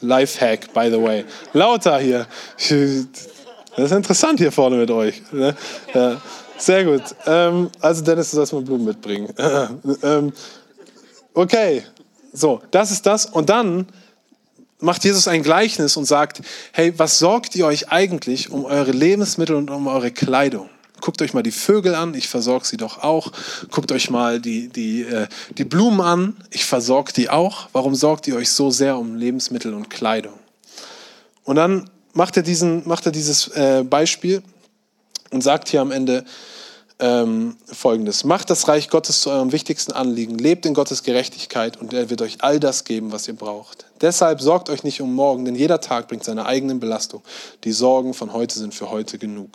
[0.00, 1.24] Lifehack, by the way.
[1.52, 2.26] Lauter hier.
[2.56, 5.22] Das ist interessant hier vorne mit euch.
[5.32, 5.56] Ne?
[5.94, 6.20] Ja,
[6.58, 7.02] sehr gut.
[7.26, 9.32] Ähm, also Dennis, du sollst mal Blumen mitbringen.
[10.02, 10.32] ähm,
[11.32, 11.82] okay,
[12.32, 13.26] so, das ist das.
[13.26, 13.86] Und dann
[14.80, 19.56] macht Jesus ein Gleichnis und sagt, hey, was sorgt ihr euch eigentlich um eure Lebensmittel
[19.56, 20.68] und um eure Kleidung?
[21.04, 23.30] Guckt euch mal die Vögel an, ich versorge sie doch auch.
[23.70, 25.26] Guckt euch mal die, die, äh,
[25.58, 27.68] die Blumen an, ich versorge die auch.
[27.74, 30.32] Warum sorgt ihr euch so sehr um Lebensmittel und Kleidung?
[31.44, 34.42] Und dann macht er, diesen, macht er dieses äh, Beispiel
[35.30, 36.24] und sagt hier am Ende
[37.00, 38.24] ähm, Folgendes.
[38.24, 42.22] Macht das Reich Gottes zu eurem wichtigsten Anliegen, lebt in Gottes Gerechtigkeit und er wird
[42.22, 43.84] euch all das geben, was ihr braucht.
[44.00, 47.22] Deshalb sorgt euch nicht um morgen, denn jeder Tag bringt seine eigenen Belastung.
[47.64, 49.50] Die Sorgen von heute sind für heute genug.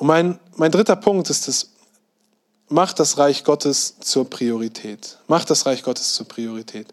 [0.00, 1.72] Und mein, mein dritter Punkt ist es,
[2.70, 5.18] macht das Reich Gottes zur Priorität.
[5.26, 6.86] Macht das Reich Gottes zur Priorität.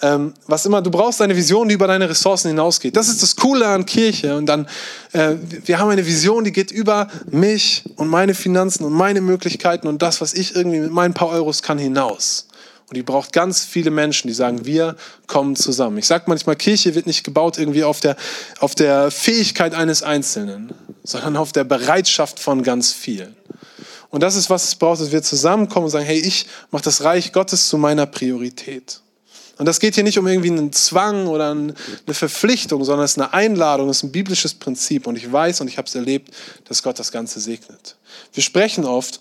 [0.00, 2.94] Ähm, was immer, du brauchst eine Vision, die über deine Ressourcen hinausgeht.
[2.94, 4.36] Das ist das Coole an Kirche.
[4.36, 4.68] Und dann,
[5.12, 9.88] äh, wir haben eine Vision, die geht über mich und meine Finanzen und meine Möglichkeiten
[9.88, 12.46] und das, was ich irgendwie mit meinen paar Euros kann, hinaus.
[12.94, 14.94] Und die braucht ganz viele Menschen, die sagen, wir
[15.26, 15.98] kommen zusammen.
[15.98, 18.14] Ich sage manchmal, Kirche wird nicht gebaut irgendwie auf der,
[18.60, 23.34] auf der Fähigkeit eines Einzelnen, sondern auf der Bereitschaft von ganz vielen.
[24.10, 27.02] Und das ist, was es braucht, dass wir zusammenkommen und sagen, hey, ich mache das
[27.02, 29.00] Reich Gottes zu meiner Priorität.
[29.58, 31.74] Und das geht hier nicht um irgendwie einen Zwang oder eine
[32.06, 35.08] Verpflichtung, sondern es ist eine Einladung, es ist ein biblisches Prinzip.
[35.08, 36.32] Und ich weiß und ich habe es erlebt,
[36.66, 37.96] dass Gott das Ganze segnet.
[38.32, 39.20] Wir sprechen oft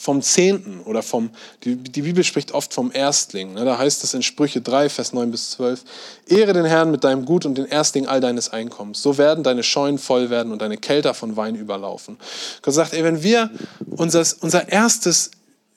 [0.00, 1.30] vom Zehnten oder vom,
[1.62, 3.52] die, die Bibel spricht oft vom Erstling.
[3.52, 3.66] Ne?
[3.66, 5.84] Da heißt es in Sprüche 3, Vers 9 bis 12,
[6.26, 9.02] Ehre den Herrn mit deinem Gut und den Erstling all deines Einkommens.
[9.02, 12.16] So werden deine Scheunen voll werden und deine Kelter von Wein überlaufen.
[12.62, 13.50] Gott sagt, ey, wenn wir
[13.90, 15.32] unser, unser Erstes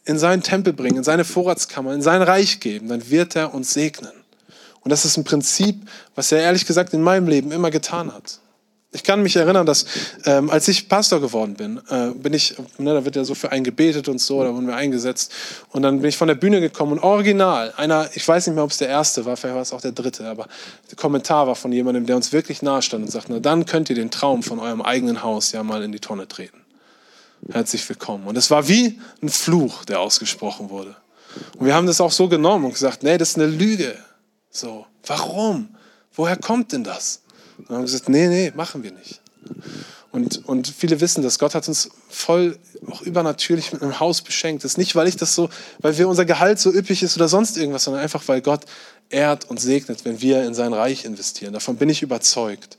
[0.06, 3.74] in seinen Tempel bringen, in seine Vorratskammer, in sein Reich geben, dann wird er uns
[3.74, 4.12] segnen.
[4.82, 5.76] Und das ist ein Prinzip,
[6.16, 8.40] was er ehrlich gesagt in meinem Leben immer getan hat.
[8.95, 9.86] Ich kann mich erinnern, dass
[10.25, 13.51] ähm, als ich Pastor geworden bin, äh, bin ich, ne, da wird ja so für
[13.51, 15.32] einen gebetet und so, da wurden wir eingesetzt.
[15.71, 18.63] Und dann bin ich von der Bühne gekommen und original, einer, ich weiß nicht mehr,
[18.63, 20.47] ob es der erste war, vielleicht war es auch der dritte, aber
[20.91, 23.89] der Kommentar war von jemandem, der uns wirklich nahe stand und sagt, na dann könnt
[23.89, 26.62] ihr den Traum von eurem eigenen Haus ja mal in die Tonne treten.
[27.51, 28.27] Herzlich willkommen.
[28.27, 30.95] Und es war wie ein Fluch, der ausgesprochen wurde.
[31.58, 33.97] Und wir haben das auch so genommen und gesagt, nee, das ist eine Lüge.
[34.51, 35.75] So, warum?
[36.13, 37.23] Woher kommt denn das?
[37.58, 39.22] Und haben gesagt, nee, nee, machen wir nicht.
[40.12, 41.39] Und, und viele wissen das.
[41.39, 44.63] Gott hat uns voll auch übernatürlich mit einem Haus beschenkt.
[44.63, 47.28] Das ist nicht, weil ich das so, weil wir unser Gehalt so üppig ist oder
[47.28, 48.62] sonst irgendwas, sondern einfach, weil Gott
[49.10, 51.54] ehrt und segnet, wenn wir in sein Reich investieren.
[51.54, 52.78] Davon bin ich überzeugt.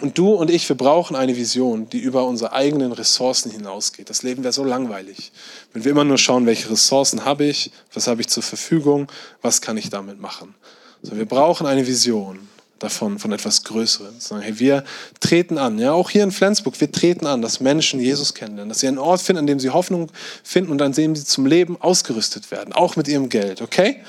[0.00, 4.10] Und du und ich, wir brauchen eine Vision, die über unsere eigenen Ressourcen hinausgeht.
[4.10, 5.32] Das Leben wäre so langweilig,
[5.72, 9.06] wenn wir immer nur schauen, welche Ressourcen habe ich, was habe ich zur Verfügung,
[9.42, 10.54] was kann ich damit machen.
[11.02, 14.20] So, wir brauchen eine Vision davon, von etwas Größerem.
[14.20, 14.84] Sagen, hey, wir
[15.20, 18.80] treten an, ja, auch hier in Flensburg, wir treten an, dass Menschen Jesus kennenlernen, dass
[18.80, 20.10] sie einen Ort finden, an dem sie Hoffnung
[20.42, 24.02] finden und an dem sie zum Leben ausgerüstet werden, auch mit ihrem Geld, okay?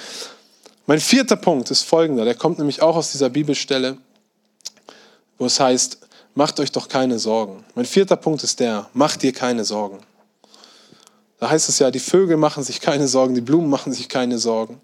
[0.85, 3.97] Mein vierter Punkt ist folgender, der kommt nämlich auch aus dieser Bibelstelle,
[5.37, 5.99] wo es heißt,
[6.33, 7.65] macht euch doch keine Sorgen.
[7.75, 9.99] Mein vierter Punkt ist der, macht dir keine Sorgen.
[11.39, 14.37] Da heißt es ja, die Vögel machen sich keine Sorgen, die Blumen machen sich keine
[14.39, 14.79] Sorgen.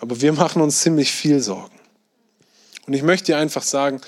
[0.00, 1.73] Aber wir machen uns ziemlich viel Sorgen.
[2.86, 4.00] Und ich möchte dir einfach sagen,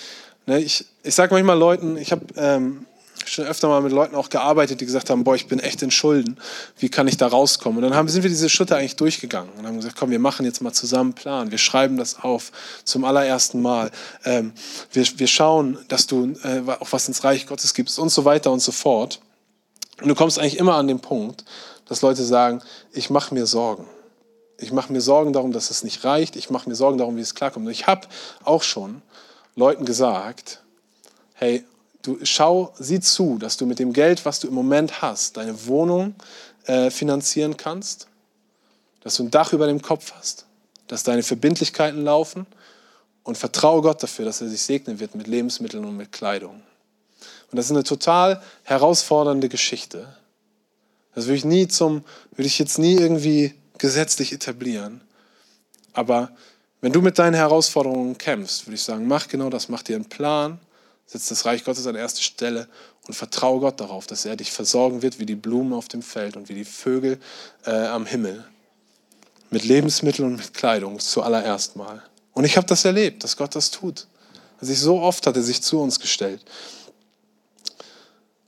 [0.47, 2.87] ne, ich, ich sage manchmal Leuten, ich habe ähm,
[3.25, 5.91] schon öfter mal mit Leuten auch gearbeitet, die gesagt haben, boah, ich bin echt in
[5.91, 6.39] Schulden,
[6.79, 7.79] wie kann ich da rauskommen?
[7.79, 10.45] Und dann haben, sind wir diese Schritte eigentlich durchgegangen und haben gesagt, komm, wir machen
[10.45, 12.53] jetzt mal zusammen einen Plan, wir schreiben das auf
[12.85, 13.91] zum allerersten Mal,
[14.25, 14.53] ähm,
[14.93, 18.53] wir, wir schauen, dass du äh, auch was ins Reich Gottes gibst und so weiter
[18.53, 19.21] und so fort.
[20.01, 21.45] Und du kommst eigentlich immer an den Punkt,
[21.87, 22.61] dass Leute sagen,
[22.93, 23.87] ich mache mir Sorgen.
[24.59, 26.37] Ich mache mir Sorgen darum, dass es nicht reicht.
[26.37, 27.66] Ich mache mir Sorgen darum, wie es klarkommt.
[27.66, 28.09] Und ich habe
[28.45, 29.03] auch schon
[29.55, 30.62] Leuten gesagt,
[31.35, 31.64] hey,
[32.03, 35.66] du schau, sieh zu, dass du mit dem Geld, was du im Moment hast, deine
[35.66, 36.14] Wohnung
[36.66, 38.09] äh, finanzieren kannst,
[39.01, 40.47] dass du ein Dach über dem Kopf hast,
[40.89, 42.47] dass deine Verbindlichkeiten laufen
[43.22, 46.62] und vertraue Gott dafür, dass er sich segnen wird mit Lebensmitteln und mit Kleidung.
[47.51, 50.09] Und das ist eine total herausfordernde Geschichte.
[51.14, 55.01] Das würde ich nie zum, würde ich jetzt nie irgendwie gesetzlich etablieren.
[55.93, 56.31] Aber
[56.81, 60.05] wenn du mit deinen Herausforderungen kämpfst, würde ich sagen, mach genau das, mach dir einen
[60.05, 60.61] Plan,
[61.07, 62.68] Setz das Reich Gottes an erste Stelle
[63.07, 66.37] und vertraue Gott darauf, dass er dich versorgen wird wie die Blumen auf dem Feld
[66.37, 67.20] und wie die Vögel
[67.64, 68.45] äh, am Himmel.
[69.51, 72.03] Mit Lebensmitteln und mit Kleidung zuallererst mal.
[72.33, 74.09] Und ich habe das erlebt, dass Gott das tut.
[74.61, 76.45] Also ich so oft hat er sich zu uns gestellt.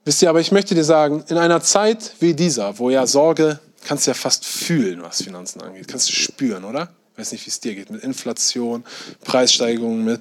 [0.04, 3.60] Wisst ihr, aber ich möchte dir sagen, in einer Zeit wie dieser, wo ja Sorge,
[3.88, 6.90] kannst ja fast fühlen, was Finanzen angeht, kannst du spüren, oder?
[7.14, 8.84] Ich weiß nicht, wie es dir geht, mit Inflation,
[9.24, 10.20] Preissteigerungen, mit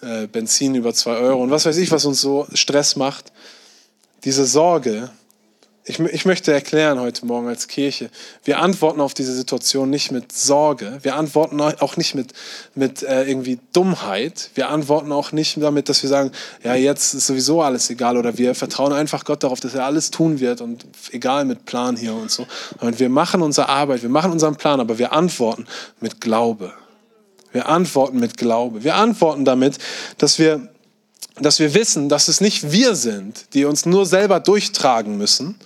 [0.00, 3.30] äh, Benzin über zwei Euro und was weiß ich, was uns so Stress macht.
[4.24, 5.10] Diese Sorge,
[5.84, 8.08] ich, ich, möchte erklären heute Morgen als Kirche,
[8.44, 12.32] wir antworten auf diese Situation nicht mit Sorge, wir antworten auch nicht mit,
[12.76, 16.30] mit äh, irgendwie Dummheit, wir antworten auch nicht damit, dass wir sagen,
[16.62, 20.12] ja, jetzt ist sowieso alles egal oder wir vertrauen einfach Gott darauf, dass er alles
[20.12, 22.46] tun wird und egal mit Plan hier und so.
[22.78, 25.66] Und wir machen unsere Arbeit, wir machen unseren Plan, aber wir antworten
[26.00, 26.72] mit Glaube.
[27.50, 28.84] Wir antworten mit Glaube.
[28.84, 29.78] Wir antworten damit,
[30.18, 30.71] dass wir
[31.40, 35.56] dass wir wissen, dass es nicht wir sind, die uns nur selber durchtragen müssen.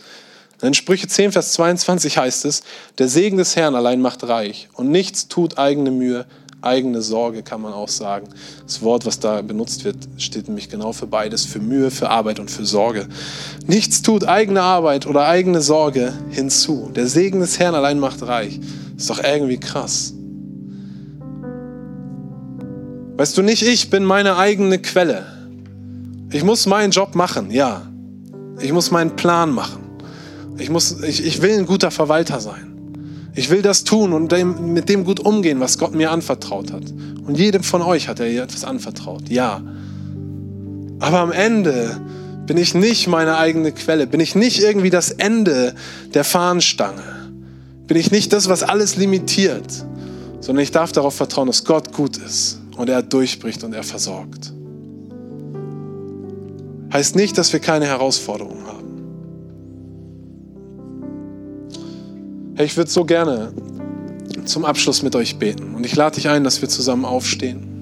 [0.62, 2.62] In Sprüche 10, Vers 22 heißt es,
[2.98, 6.24] der Segen des Herrn allein macht reich und nichts tut eigene Mühe,
[6.62, 8.28] eigene Sorge kann man auch sagen.
[8.66, 12.40] Das Wort, was da benutzt wird, steht nämlich genau für beides, für Mühe, für Arbeit
[12.40, 13.06] und für Sorge.
[13.66, 16.90] Nichts tut eigene Arbeit oder eigene Sorge hinzu.
[16.94, 18.58] Der Segen des Herrn allein macht reich.
[18.96, 20.14] Ist doch irgendwie krass.
[23.18, 25.35] Weißt du nicht, ich bin meine eigene Quelle.
[26.30, 27.82] Ich muss meinen Job machen, ja.
[28.60, 29.82] Ich muss meinen Plan machen.
[30.58, 32.72] Ich, muss, ich, ich will ein guter Verwalter sein.
[33.34, 36.84] Ich will das tun und dem, mit dem gut umgehen, was Gott mir anvertraut hat.
[37.26, 39.62] Und jedem von euch hat er etwas anvertraut, ja.
[41.00, 42.00] Aber am Ende
[42.46, 45.74] bin ich nicht meine eigene Quelle, bin ich nicht irgendwie das Ende
[46.14, 47.02] der Fahnenstange,
[47.86, 49.84] bin ich nicht das, was alles limitiert,
[50.40, 54.52] sondern ich darf darauf vertrauen, dass Gott gut ist und er durchbricht und er versorgt.
[56.92, 58.76] Heißt nicht, dass wir keine Herausforderungen haben.
[62.56, 63.52] Hey, ich würde so gerne
[64.44, 65.74] zum Abschluss mit euch beten.
[65.74, 67.72] Und ich lade dich ein, dass wir zusammen aufstehen.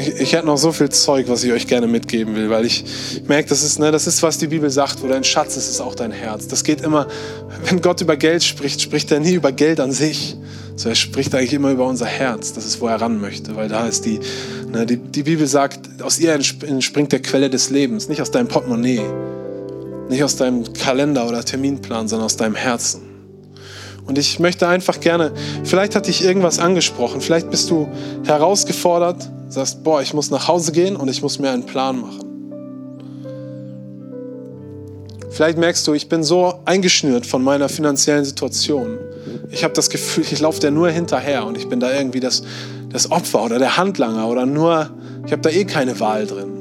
[0.00, 2.84] Ich, ich hätte noch so viel Zeug, was ich euch gerne mitgeben will, weil ich
[3.26, 5.80] merke, das ist, ne, das ist, was die Bibel sagt, wo dein Schatz ist, ist
[5.80, 6.48] auch dein Herz.
[6.48, 7.08] Das geht immer,
[7.64, 10.36] wenn Gott über Geld spricht, spricht er nie über Geld an sich,
[10.76, 12.52] so, er spricht eigentlich immer über unser Herz.
[12.52, 14.20] Das ist, wo er ran möchte, weil da ist die,
[14.70, 18.48] ne, die, die Bibel sagt, aus ihr entspringt der Quelle des Lebens, nicht aus deinem
[18.48, 19.00] Portemonnaie,
[20.10, 23.00] nicht aus deinem Kalender oder Terminplan, sondern aus deinem Herzen.
[24.06, 25.32] Und ich möchte einfach gerne,
[25.64, 27.88] vielleicht hat dich irgendwas angesprochen, vielleicht bist du
[28.24, 32.20] herausgefordert, sagst, boah, ich muss nach Hause gehen und ich muss mir einen Plan machen.
[35.30, 38.98] Vielleicht merkst du, ich bin so eingeschnürt von meiner finanziellen Situation.
[39.50, 42.42] Ich habe das Gefühl, ich laufe da nur hinterher und ich bin da irgendwie das,
[42.90, 44.90] das Opfer oder der Handlanger oder nur,
[45.24, 46.52] ich habe da eh keine Wahl drin.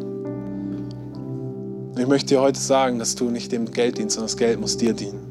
[1.97, 4.75] Ich möchte dir heute sagen, dass du nicht dem Geld dienst, sondern das Geld muss
[4.77, 5.25] dir dienen.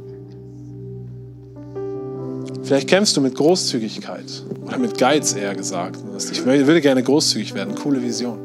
[2.63, 5.99] Vielleicht kämpfst du mit Großzügigkeit oder mit Geiz eher gesagt.
[6.33, 8.39] Ich würde gerne großzügig werden, coole Vision.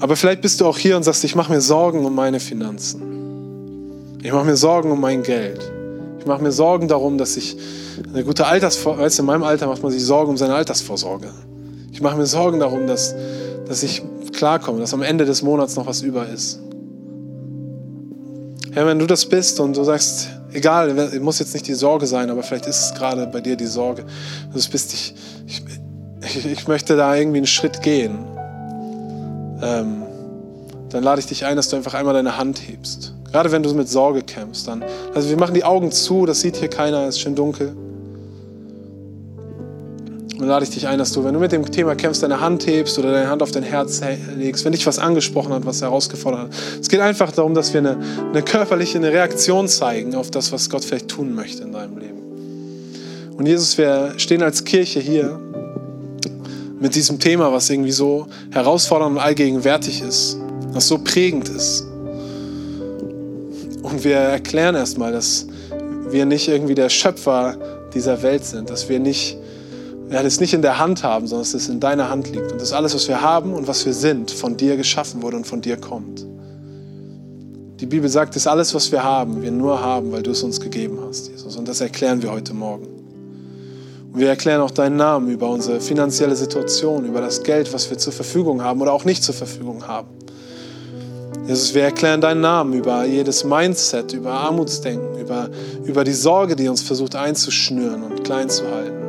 [0.00, 4.20] Aber vielleicht bist du auch hier und sagst, ich mache mir Sorgen um meine Finanzen.
[4.22, 5.60] Ich mache mir Sorgen um mein Geld.
[6.24, 7.54] Ich mache mir Sorgen darum, dass ich
[8.08, 11.28] eine gute Altersvorsorge, weißt du, in meinem Alter macht man sich Sorgen um seine Altersvorsorge.
[11.92, 13.14] Ich mache mir Sorgen darum, dass,
[13.68, 14.00] dass ich
[14.32, 16.60] klarkomme, dass am Ende des Monats noch was über ist.
[18.72, 22.30] Herr, wenn du das bist und du sagst, egal, muss jetzt nicht die Sorge sein,
[22.30, 24.06] aber vielleicht ist es gerade bei dir die Sorge.
[24.50, 25.14] Du bist, ich,
[25.46, 28.16] ich, ich möchte da irgendwie einen Schritt gehen.
[29.60, 30.04] Ähm,
[30.88, 33.12] dann lade ich dich ein, dass du einfach einmal deine Hand hebst.
[33.34, 34.84] Gerade wenn du mit Sorge kämpfst, dann.
[35.12, 37.74] Also wir machen die Augen zu, das sieht hier keiner, es ist schön dunkel.
[40.38, 42.64] Und lade ich dich ein, dass du, wenn du mit dem Thema kämpfst, deine Hand
[42.68, 44.00] hebst oder deine Hand auf dein Herz
[44.38, 46.50] legst, wenn dich was angesprochen hat, was herausgefordert hat.
[46.80, 47.98] Es geht einfach darum, dass wir eine,
[48.30, 53.34] eine körperliche eine Reaktion zeigen auf das, was Gott vielleicht tun möchte in deinem Leben.
[53.36, 55.40] Und Jesus, wir stehen als Kirche hier
[56.78, 60.38] mit diesem Thema, was irgendwie so herausfordernd und allgegenwärtig ist,
[60.72, 61.84] was so prägend ist.
[63.84, 65.46] Und wir erklären erstmal, dass
[66.08, 67.58] wir nicht irgendwie der Schöpfer
[67.92, 69.36] dieser Welt sind, dass wir nicht,
[70.08, 72.50] ja, das nicht in der Hand haben, sondern dass es in deiner Hand liegt.
[72.50, 75.46] Und dass alles, was wir haben und was wir sind, von dir geschaffen wurde und
[75.46, 76.26] von dir kommt.
[77.78, 80.58] Die Bibel sagt, dass alles, was wir haben, wir nur haben, weil du es uns
[80.58, 81.54] gegeben hast, Jesus.
[81.54, 82.86] Und das erklären wir heute Morgen.
[84.14, 87.98] Und wir erklären auch deinen Namen über unsere finanzielle Situation, über das Geld, was wir
[87.98, 90.08] zur Verfügung haben oder auch nicht zur Verfügung haben.
[91.46, 95.50] Jesus, wir erklären deinen Namen über jedes Mindset, über Armutsdenken, über,
[95.84, 99.04] über die Sorge, die uns versucht einzuschnüren und klein zu halten.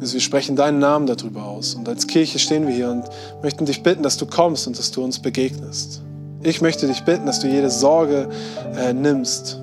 [0.00, 1.74] Also wir sprechen deinen Namen darüber aus.
[1.74, 3.04] Und als Kirche stehen wir hier und
[3.42, 6.00] möchten dich bitten, dass du kommst und dass du uns begegnest.
[6.42, 8.28] Ich möchte dich bitten, dass du jede Sorge
[8.76, 9.60] äh, nimmst.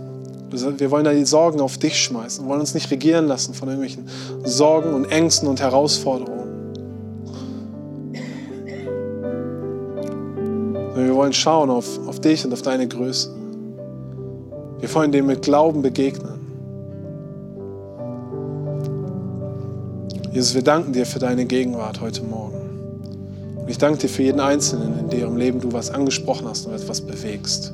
[0.51, 2.43] Wir wollen da die Sorgen auf dich schmeißen.
[2.45, 4.07] Wir wollen uns nicht regieren lassen von irgendwelchen
[4.43, 6.46] Sorgen und Ängsten und Herausforderungen.
[11.18, 13.30] Wollen schauen auf, auf dich und auf deine Größe.
[14.80, 16.38] Wir wollen dem mit Glauben begegnen.
[20.32, 22.57] Jesus, wir danken dir für deine Gegenwart heute Morgen.
[23.59, 26.74] Und ich danke dir für jeden Einzelnen, in deren Leben du was angesprochen hast und
[26.74, 27.74] etwas bewegst.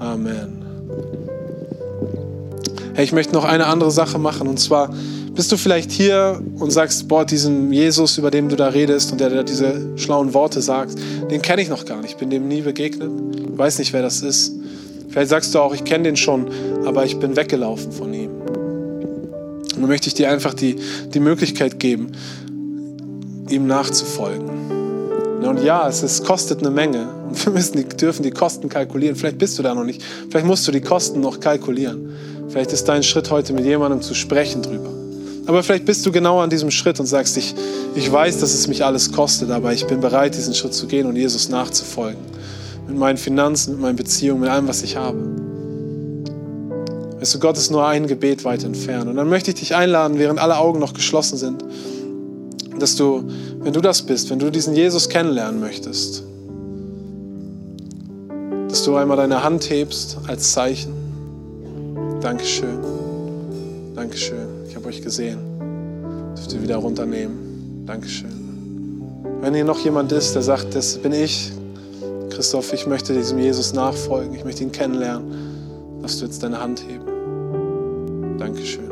[0.00, 0.64] Amen.
[2.94, 4.90] Hey, ich möchte noch eine andere Sache machen und zwar
[5.36, 9.20] bist du vielleicht hier und sagst, boah, diesen Jesus, über den du da redest und
[9.20, 10.96] der da diese schlauen Worte sagt,
[11.30, 13.10] den kenne ich noch gar nicht, ich bin dem nie begegnet,
[13.56, 14.54] weiß nicht, wer das ist.
[15.10, 16.50] Vielleicht sagst du auch, ich kenne den schon,
[16.84, 18.30] aber ich bin weggelaufen von ihm.
[18.30, 20.76] Und dann möchte ich dir einfach die,
[21.12, 22.12] die Möglichkeit geben,
[23.50, 24.56] ihm nachzufolgen.
[25.42, 27.08] Und ja, es ist, kostet eine Menge.
[27.28, 29.16] Und wir müssen die, dürfen die Kosten kalkulieren.
[29.16, 30.02] Vielleicht bist du da noch nicht.
[30.30, 32.10] Vielleicht musst du die Kosten noch kalkulieren.
[32.48, 34.95] Vielleicht ist dein Schritt heute mit jemandem zu sprechen drüber.
[35.46, 37.54] Aber vielleicht bist du genau an diesem Schritt und sagst, ich,
[37.94, 41.06] ich weiß, dass es mich alles kostet, aber ich bin bereit, diesen Schritt zu gehen
[41.06, 42.20] und Jesus nachzufolgen.
[42.88, 45.18] Mit meinen Finanzen, mit meinen Beziehungen, mit allem, was ich habe.
[47.20, 49.08] Weißt du, Gott ist nur ein Gebet weit entfernt.
[49.08, 51.64] Und dann möchte ich dich einladen, während alle Augen noch geschlossen sind,
[52.78, 53.24] dass du,
[53.60, 56.24] wenn du das bist, wenn du diesen Jesus kennenlernen möchtest,
[58.68, 60.92] dass du einmal deine Hand hebst als Zeichen.
[62.20, 62.78] Dankeschön.
[63.94, 64.55] Dankeschön.
[64.86, 65.40] Habe euch gesehen.
[66.36, 67.82] Dürft ihr wieder runternehmen.
[67.86, 68.30] Dankeschön.
[69.40, 71.50] Wenn hier noch jemand ist, der sagt, das bin ich,
[72.30, 76.84] Christoph, ich möchte diesem Jesus nachfolgen, ich möchte ihn kennenlernen, darfst du jetzt deine Hand
[76.88, 78.38] heben.
[78.38, 78.88] Dankeschön.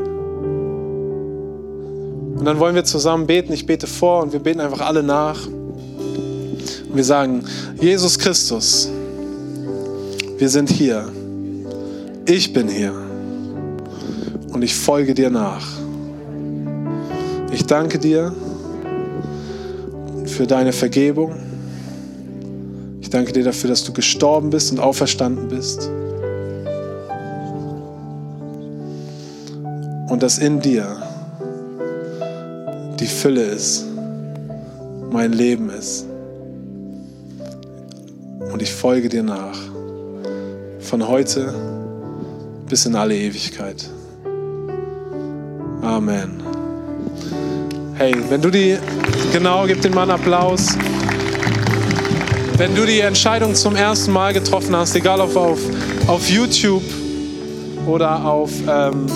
[2.39, 3.53] Und dann wollen wir zusammen beten.
[3.53, 5.47] Ich bete vor und wir beten einfach alle nach.
[5.47, 7.45] Und wir sagen,
[7.81, 8.89] Jesus Christus,
[10.39, 11.09] wir sind hier.
[12.27, 12.93] Ich bin hier.
[14.53, 15.84] Und ich folge dir nach.
[17.55, 18.35] Ich danke dir
[20.27, 21.37] für deine Vergebung.
[23.01, 25.89] Ich danke dir dafür, dass du gestorben bist und auferstanden bist.
[30.09, 30.97] Und dass in dir
[32.99, 33.85] die Fülle ist,
[35.13, 36.07] mein Leben ist.
[38.53, 39.61] Und ich folge dir nach.
[40.81, 41.55] Von heute
[42.69, 43.89] bis in alle Ewigkeit.
[45.83, 46.44] Amen.
[47.97, 48.77] Hey, wenn du die,
[49.33, 50.77] genau, gib den Mann Applaus.
[52.57, 55.61] Wenn du die Entscheidung zum ersten Mal getroffen hast, egal ob auf,
[56.09, 56.83] auf YouTube
[57.87, 59.07] oder auf ähm,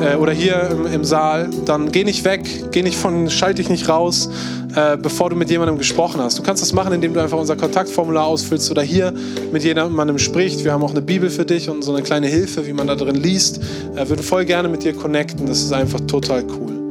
[0.00, 3.68] äh, oder hier im, im, Saal, dann geh nicht weg, geh nicht von, schalt dich
[3.68, 4.30] nicht raus,
[4.76, 6.38] äh, bevor du mit jemandem gesprochen hast.
[6.38, 9.12] Du kannst das machen, indem du einfach unser Kontaktformular ausfüllst oder hier
[9.50, 10.62] mit jemandem sprichst.
[10.64, 12.94] Wir haben auch eine Bibel für dich und so eine kleine Hilfe, wie man da
[12.94, 13.60] drin liest.
[13.96, 15.46] Äh, würde voll gerne mit dir connecten.
[15.46, 16.81] Das ist einfach total cool.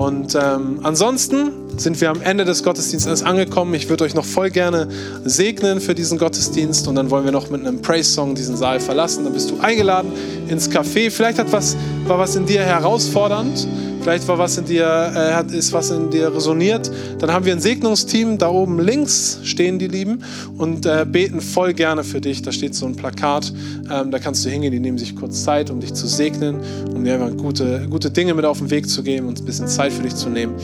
[0.00, 3.74] Und ähm, ansonsten sind wir am Ende des Gottesdienstes angekommen.
[3.74, 4.88] Ich würde euch noch voll gerne
[5.26, 9.24] segnen für diesen Gottesdienst und dann wollen wir noch mit einem Praise-Song diesen Saal verlassen.
[9.24, 10.10] Dann bist du eingeladen
[10.48, 11.10] ins Café.
[11.10, 11.76] Vielleicht hat was,
[12.06, 13.68] war was in dir herausfordernd
[14.02, 17.60] vielleicht war was in dir, äh, ist was in dir resoniert, dann haben wir ein
[17.60, 20.22] Segnungsteam, da oben links stehen die Lieben
[20.56, 22.42] und äh, beten voll gerne für dich.
[22.42, 23.52] Da steht so ein Plakat,
[23.90, 26.60] ähm, da kannst du hingehen, die nehmen sich kurz Zeit, um dich zu segnen,
[26.94, 29.68] um dir einfach gute, gute Dinge mit auf den Weg zu geben und ein bisschen
[29.68, 30.54] Zeit für dich zu nehmen.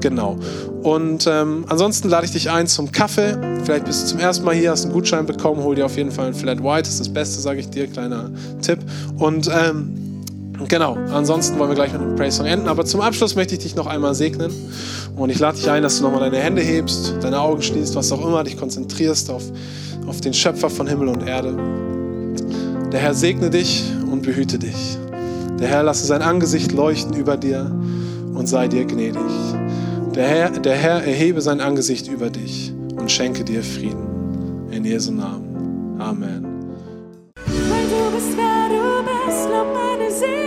[0.00, 0.38] Genau.
[0.82, 3.36] Und ähm, ansonsten lade ich dich ein zum Kaffee.
[3.64, 6.12] Vielleicht bist du zum ersten Mal hier, hast einen Gutschein bekommen, hol dir auf jeden
[6.12, 8.30] Fall ein Flat White, das ist das Beste, sage ich dir, kleiner
[8.62, 8.78] Tipp.
[9.18, 10.05] Und ähm,
[10.68, 12.68] Genau, ansonsten wollen wir gleich mit einem Praise-Song enden.
[12.68, 14.52] Aber zum Abschluss möchte ich dich noch einmal segnen.
[15.16, 18.10] Und ich lade dich ein, dass du nochmal deine Hände hebst, deine Augen schließt, was
[18.12, 19.44] auch immer, dich konzentrierst auf,
[20.06, 21.56] auf den Schöpfer von Himmel und Erde.
[22.92, 24.98] Der Herr segne dich und behüte dich.
[25.60, 27.70] Der Herr lasse sein Angesicht leuchten über dir
[28.34, 29.22] und sei dir gnädig.
[30.14, 34.68] Der Herr, der Herr erhebe sein Angesicht über dich und schenke dir Frieden.
[34.70, 35.96] In Jesu Namen.
[35.98, 36.44] Amen.
[37.46, 40.45] Weil du bist, wer du bist, lob meine Seele.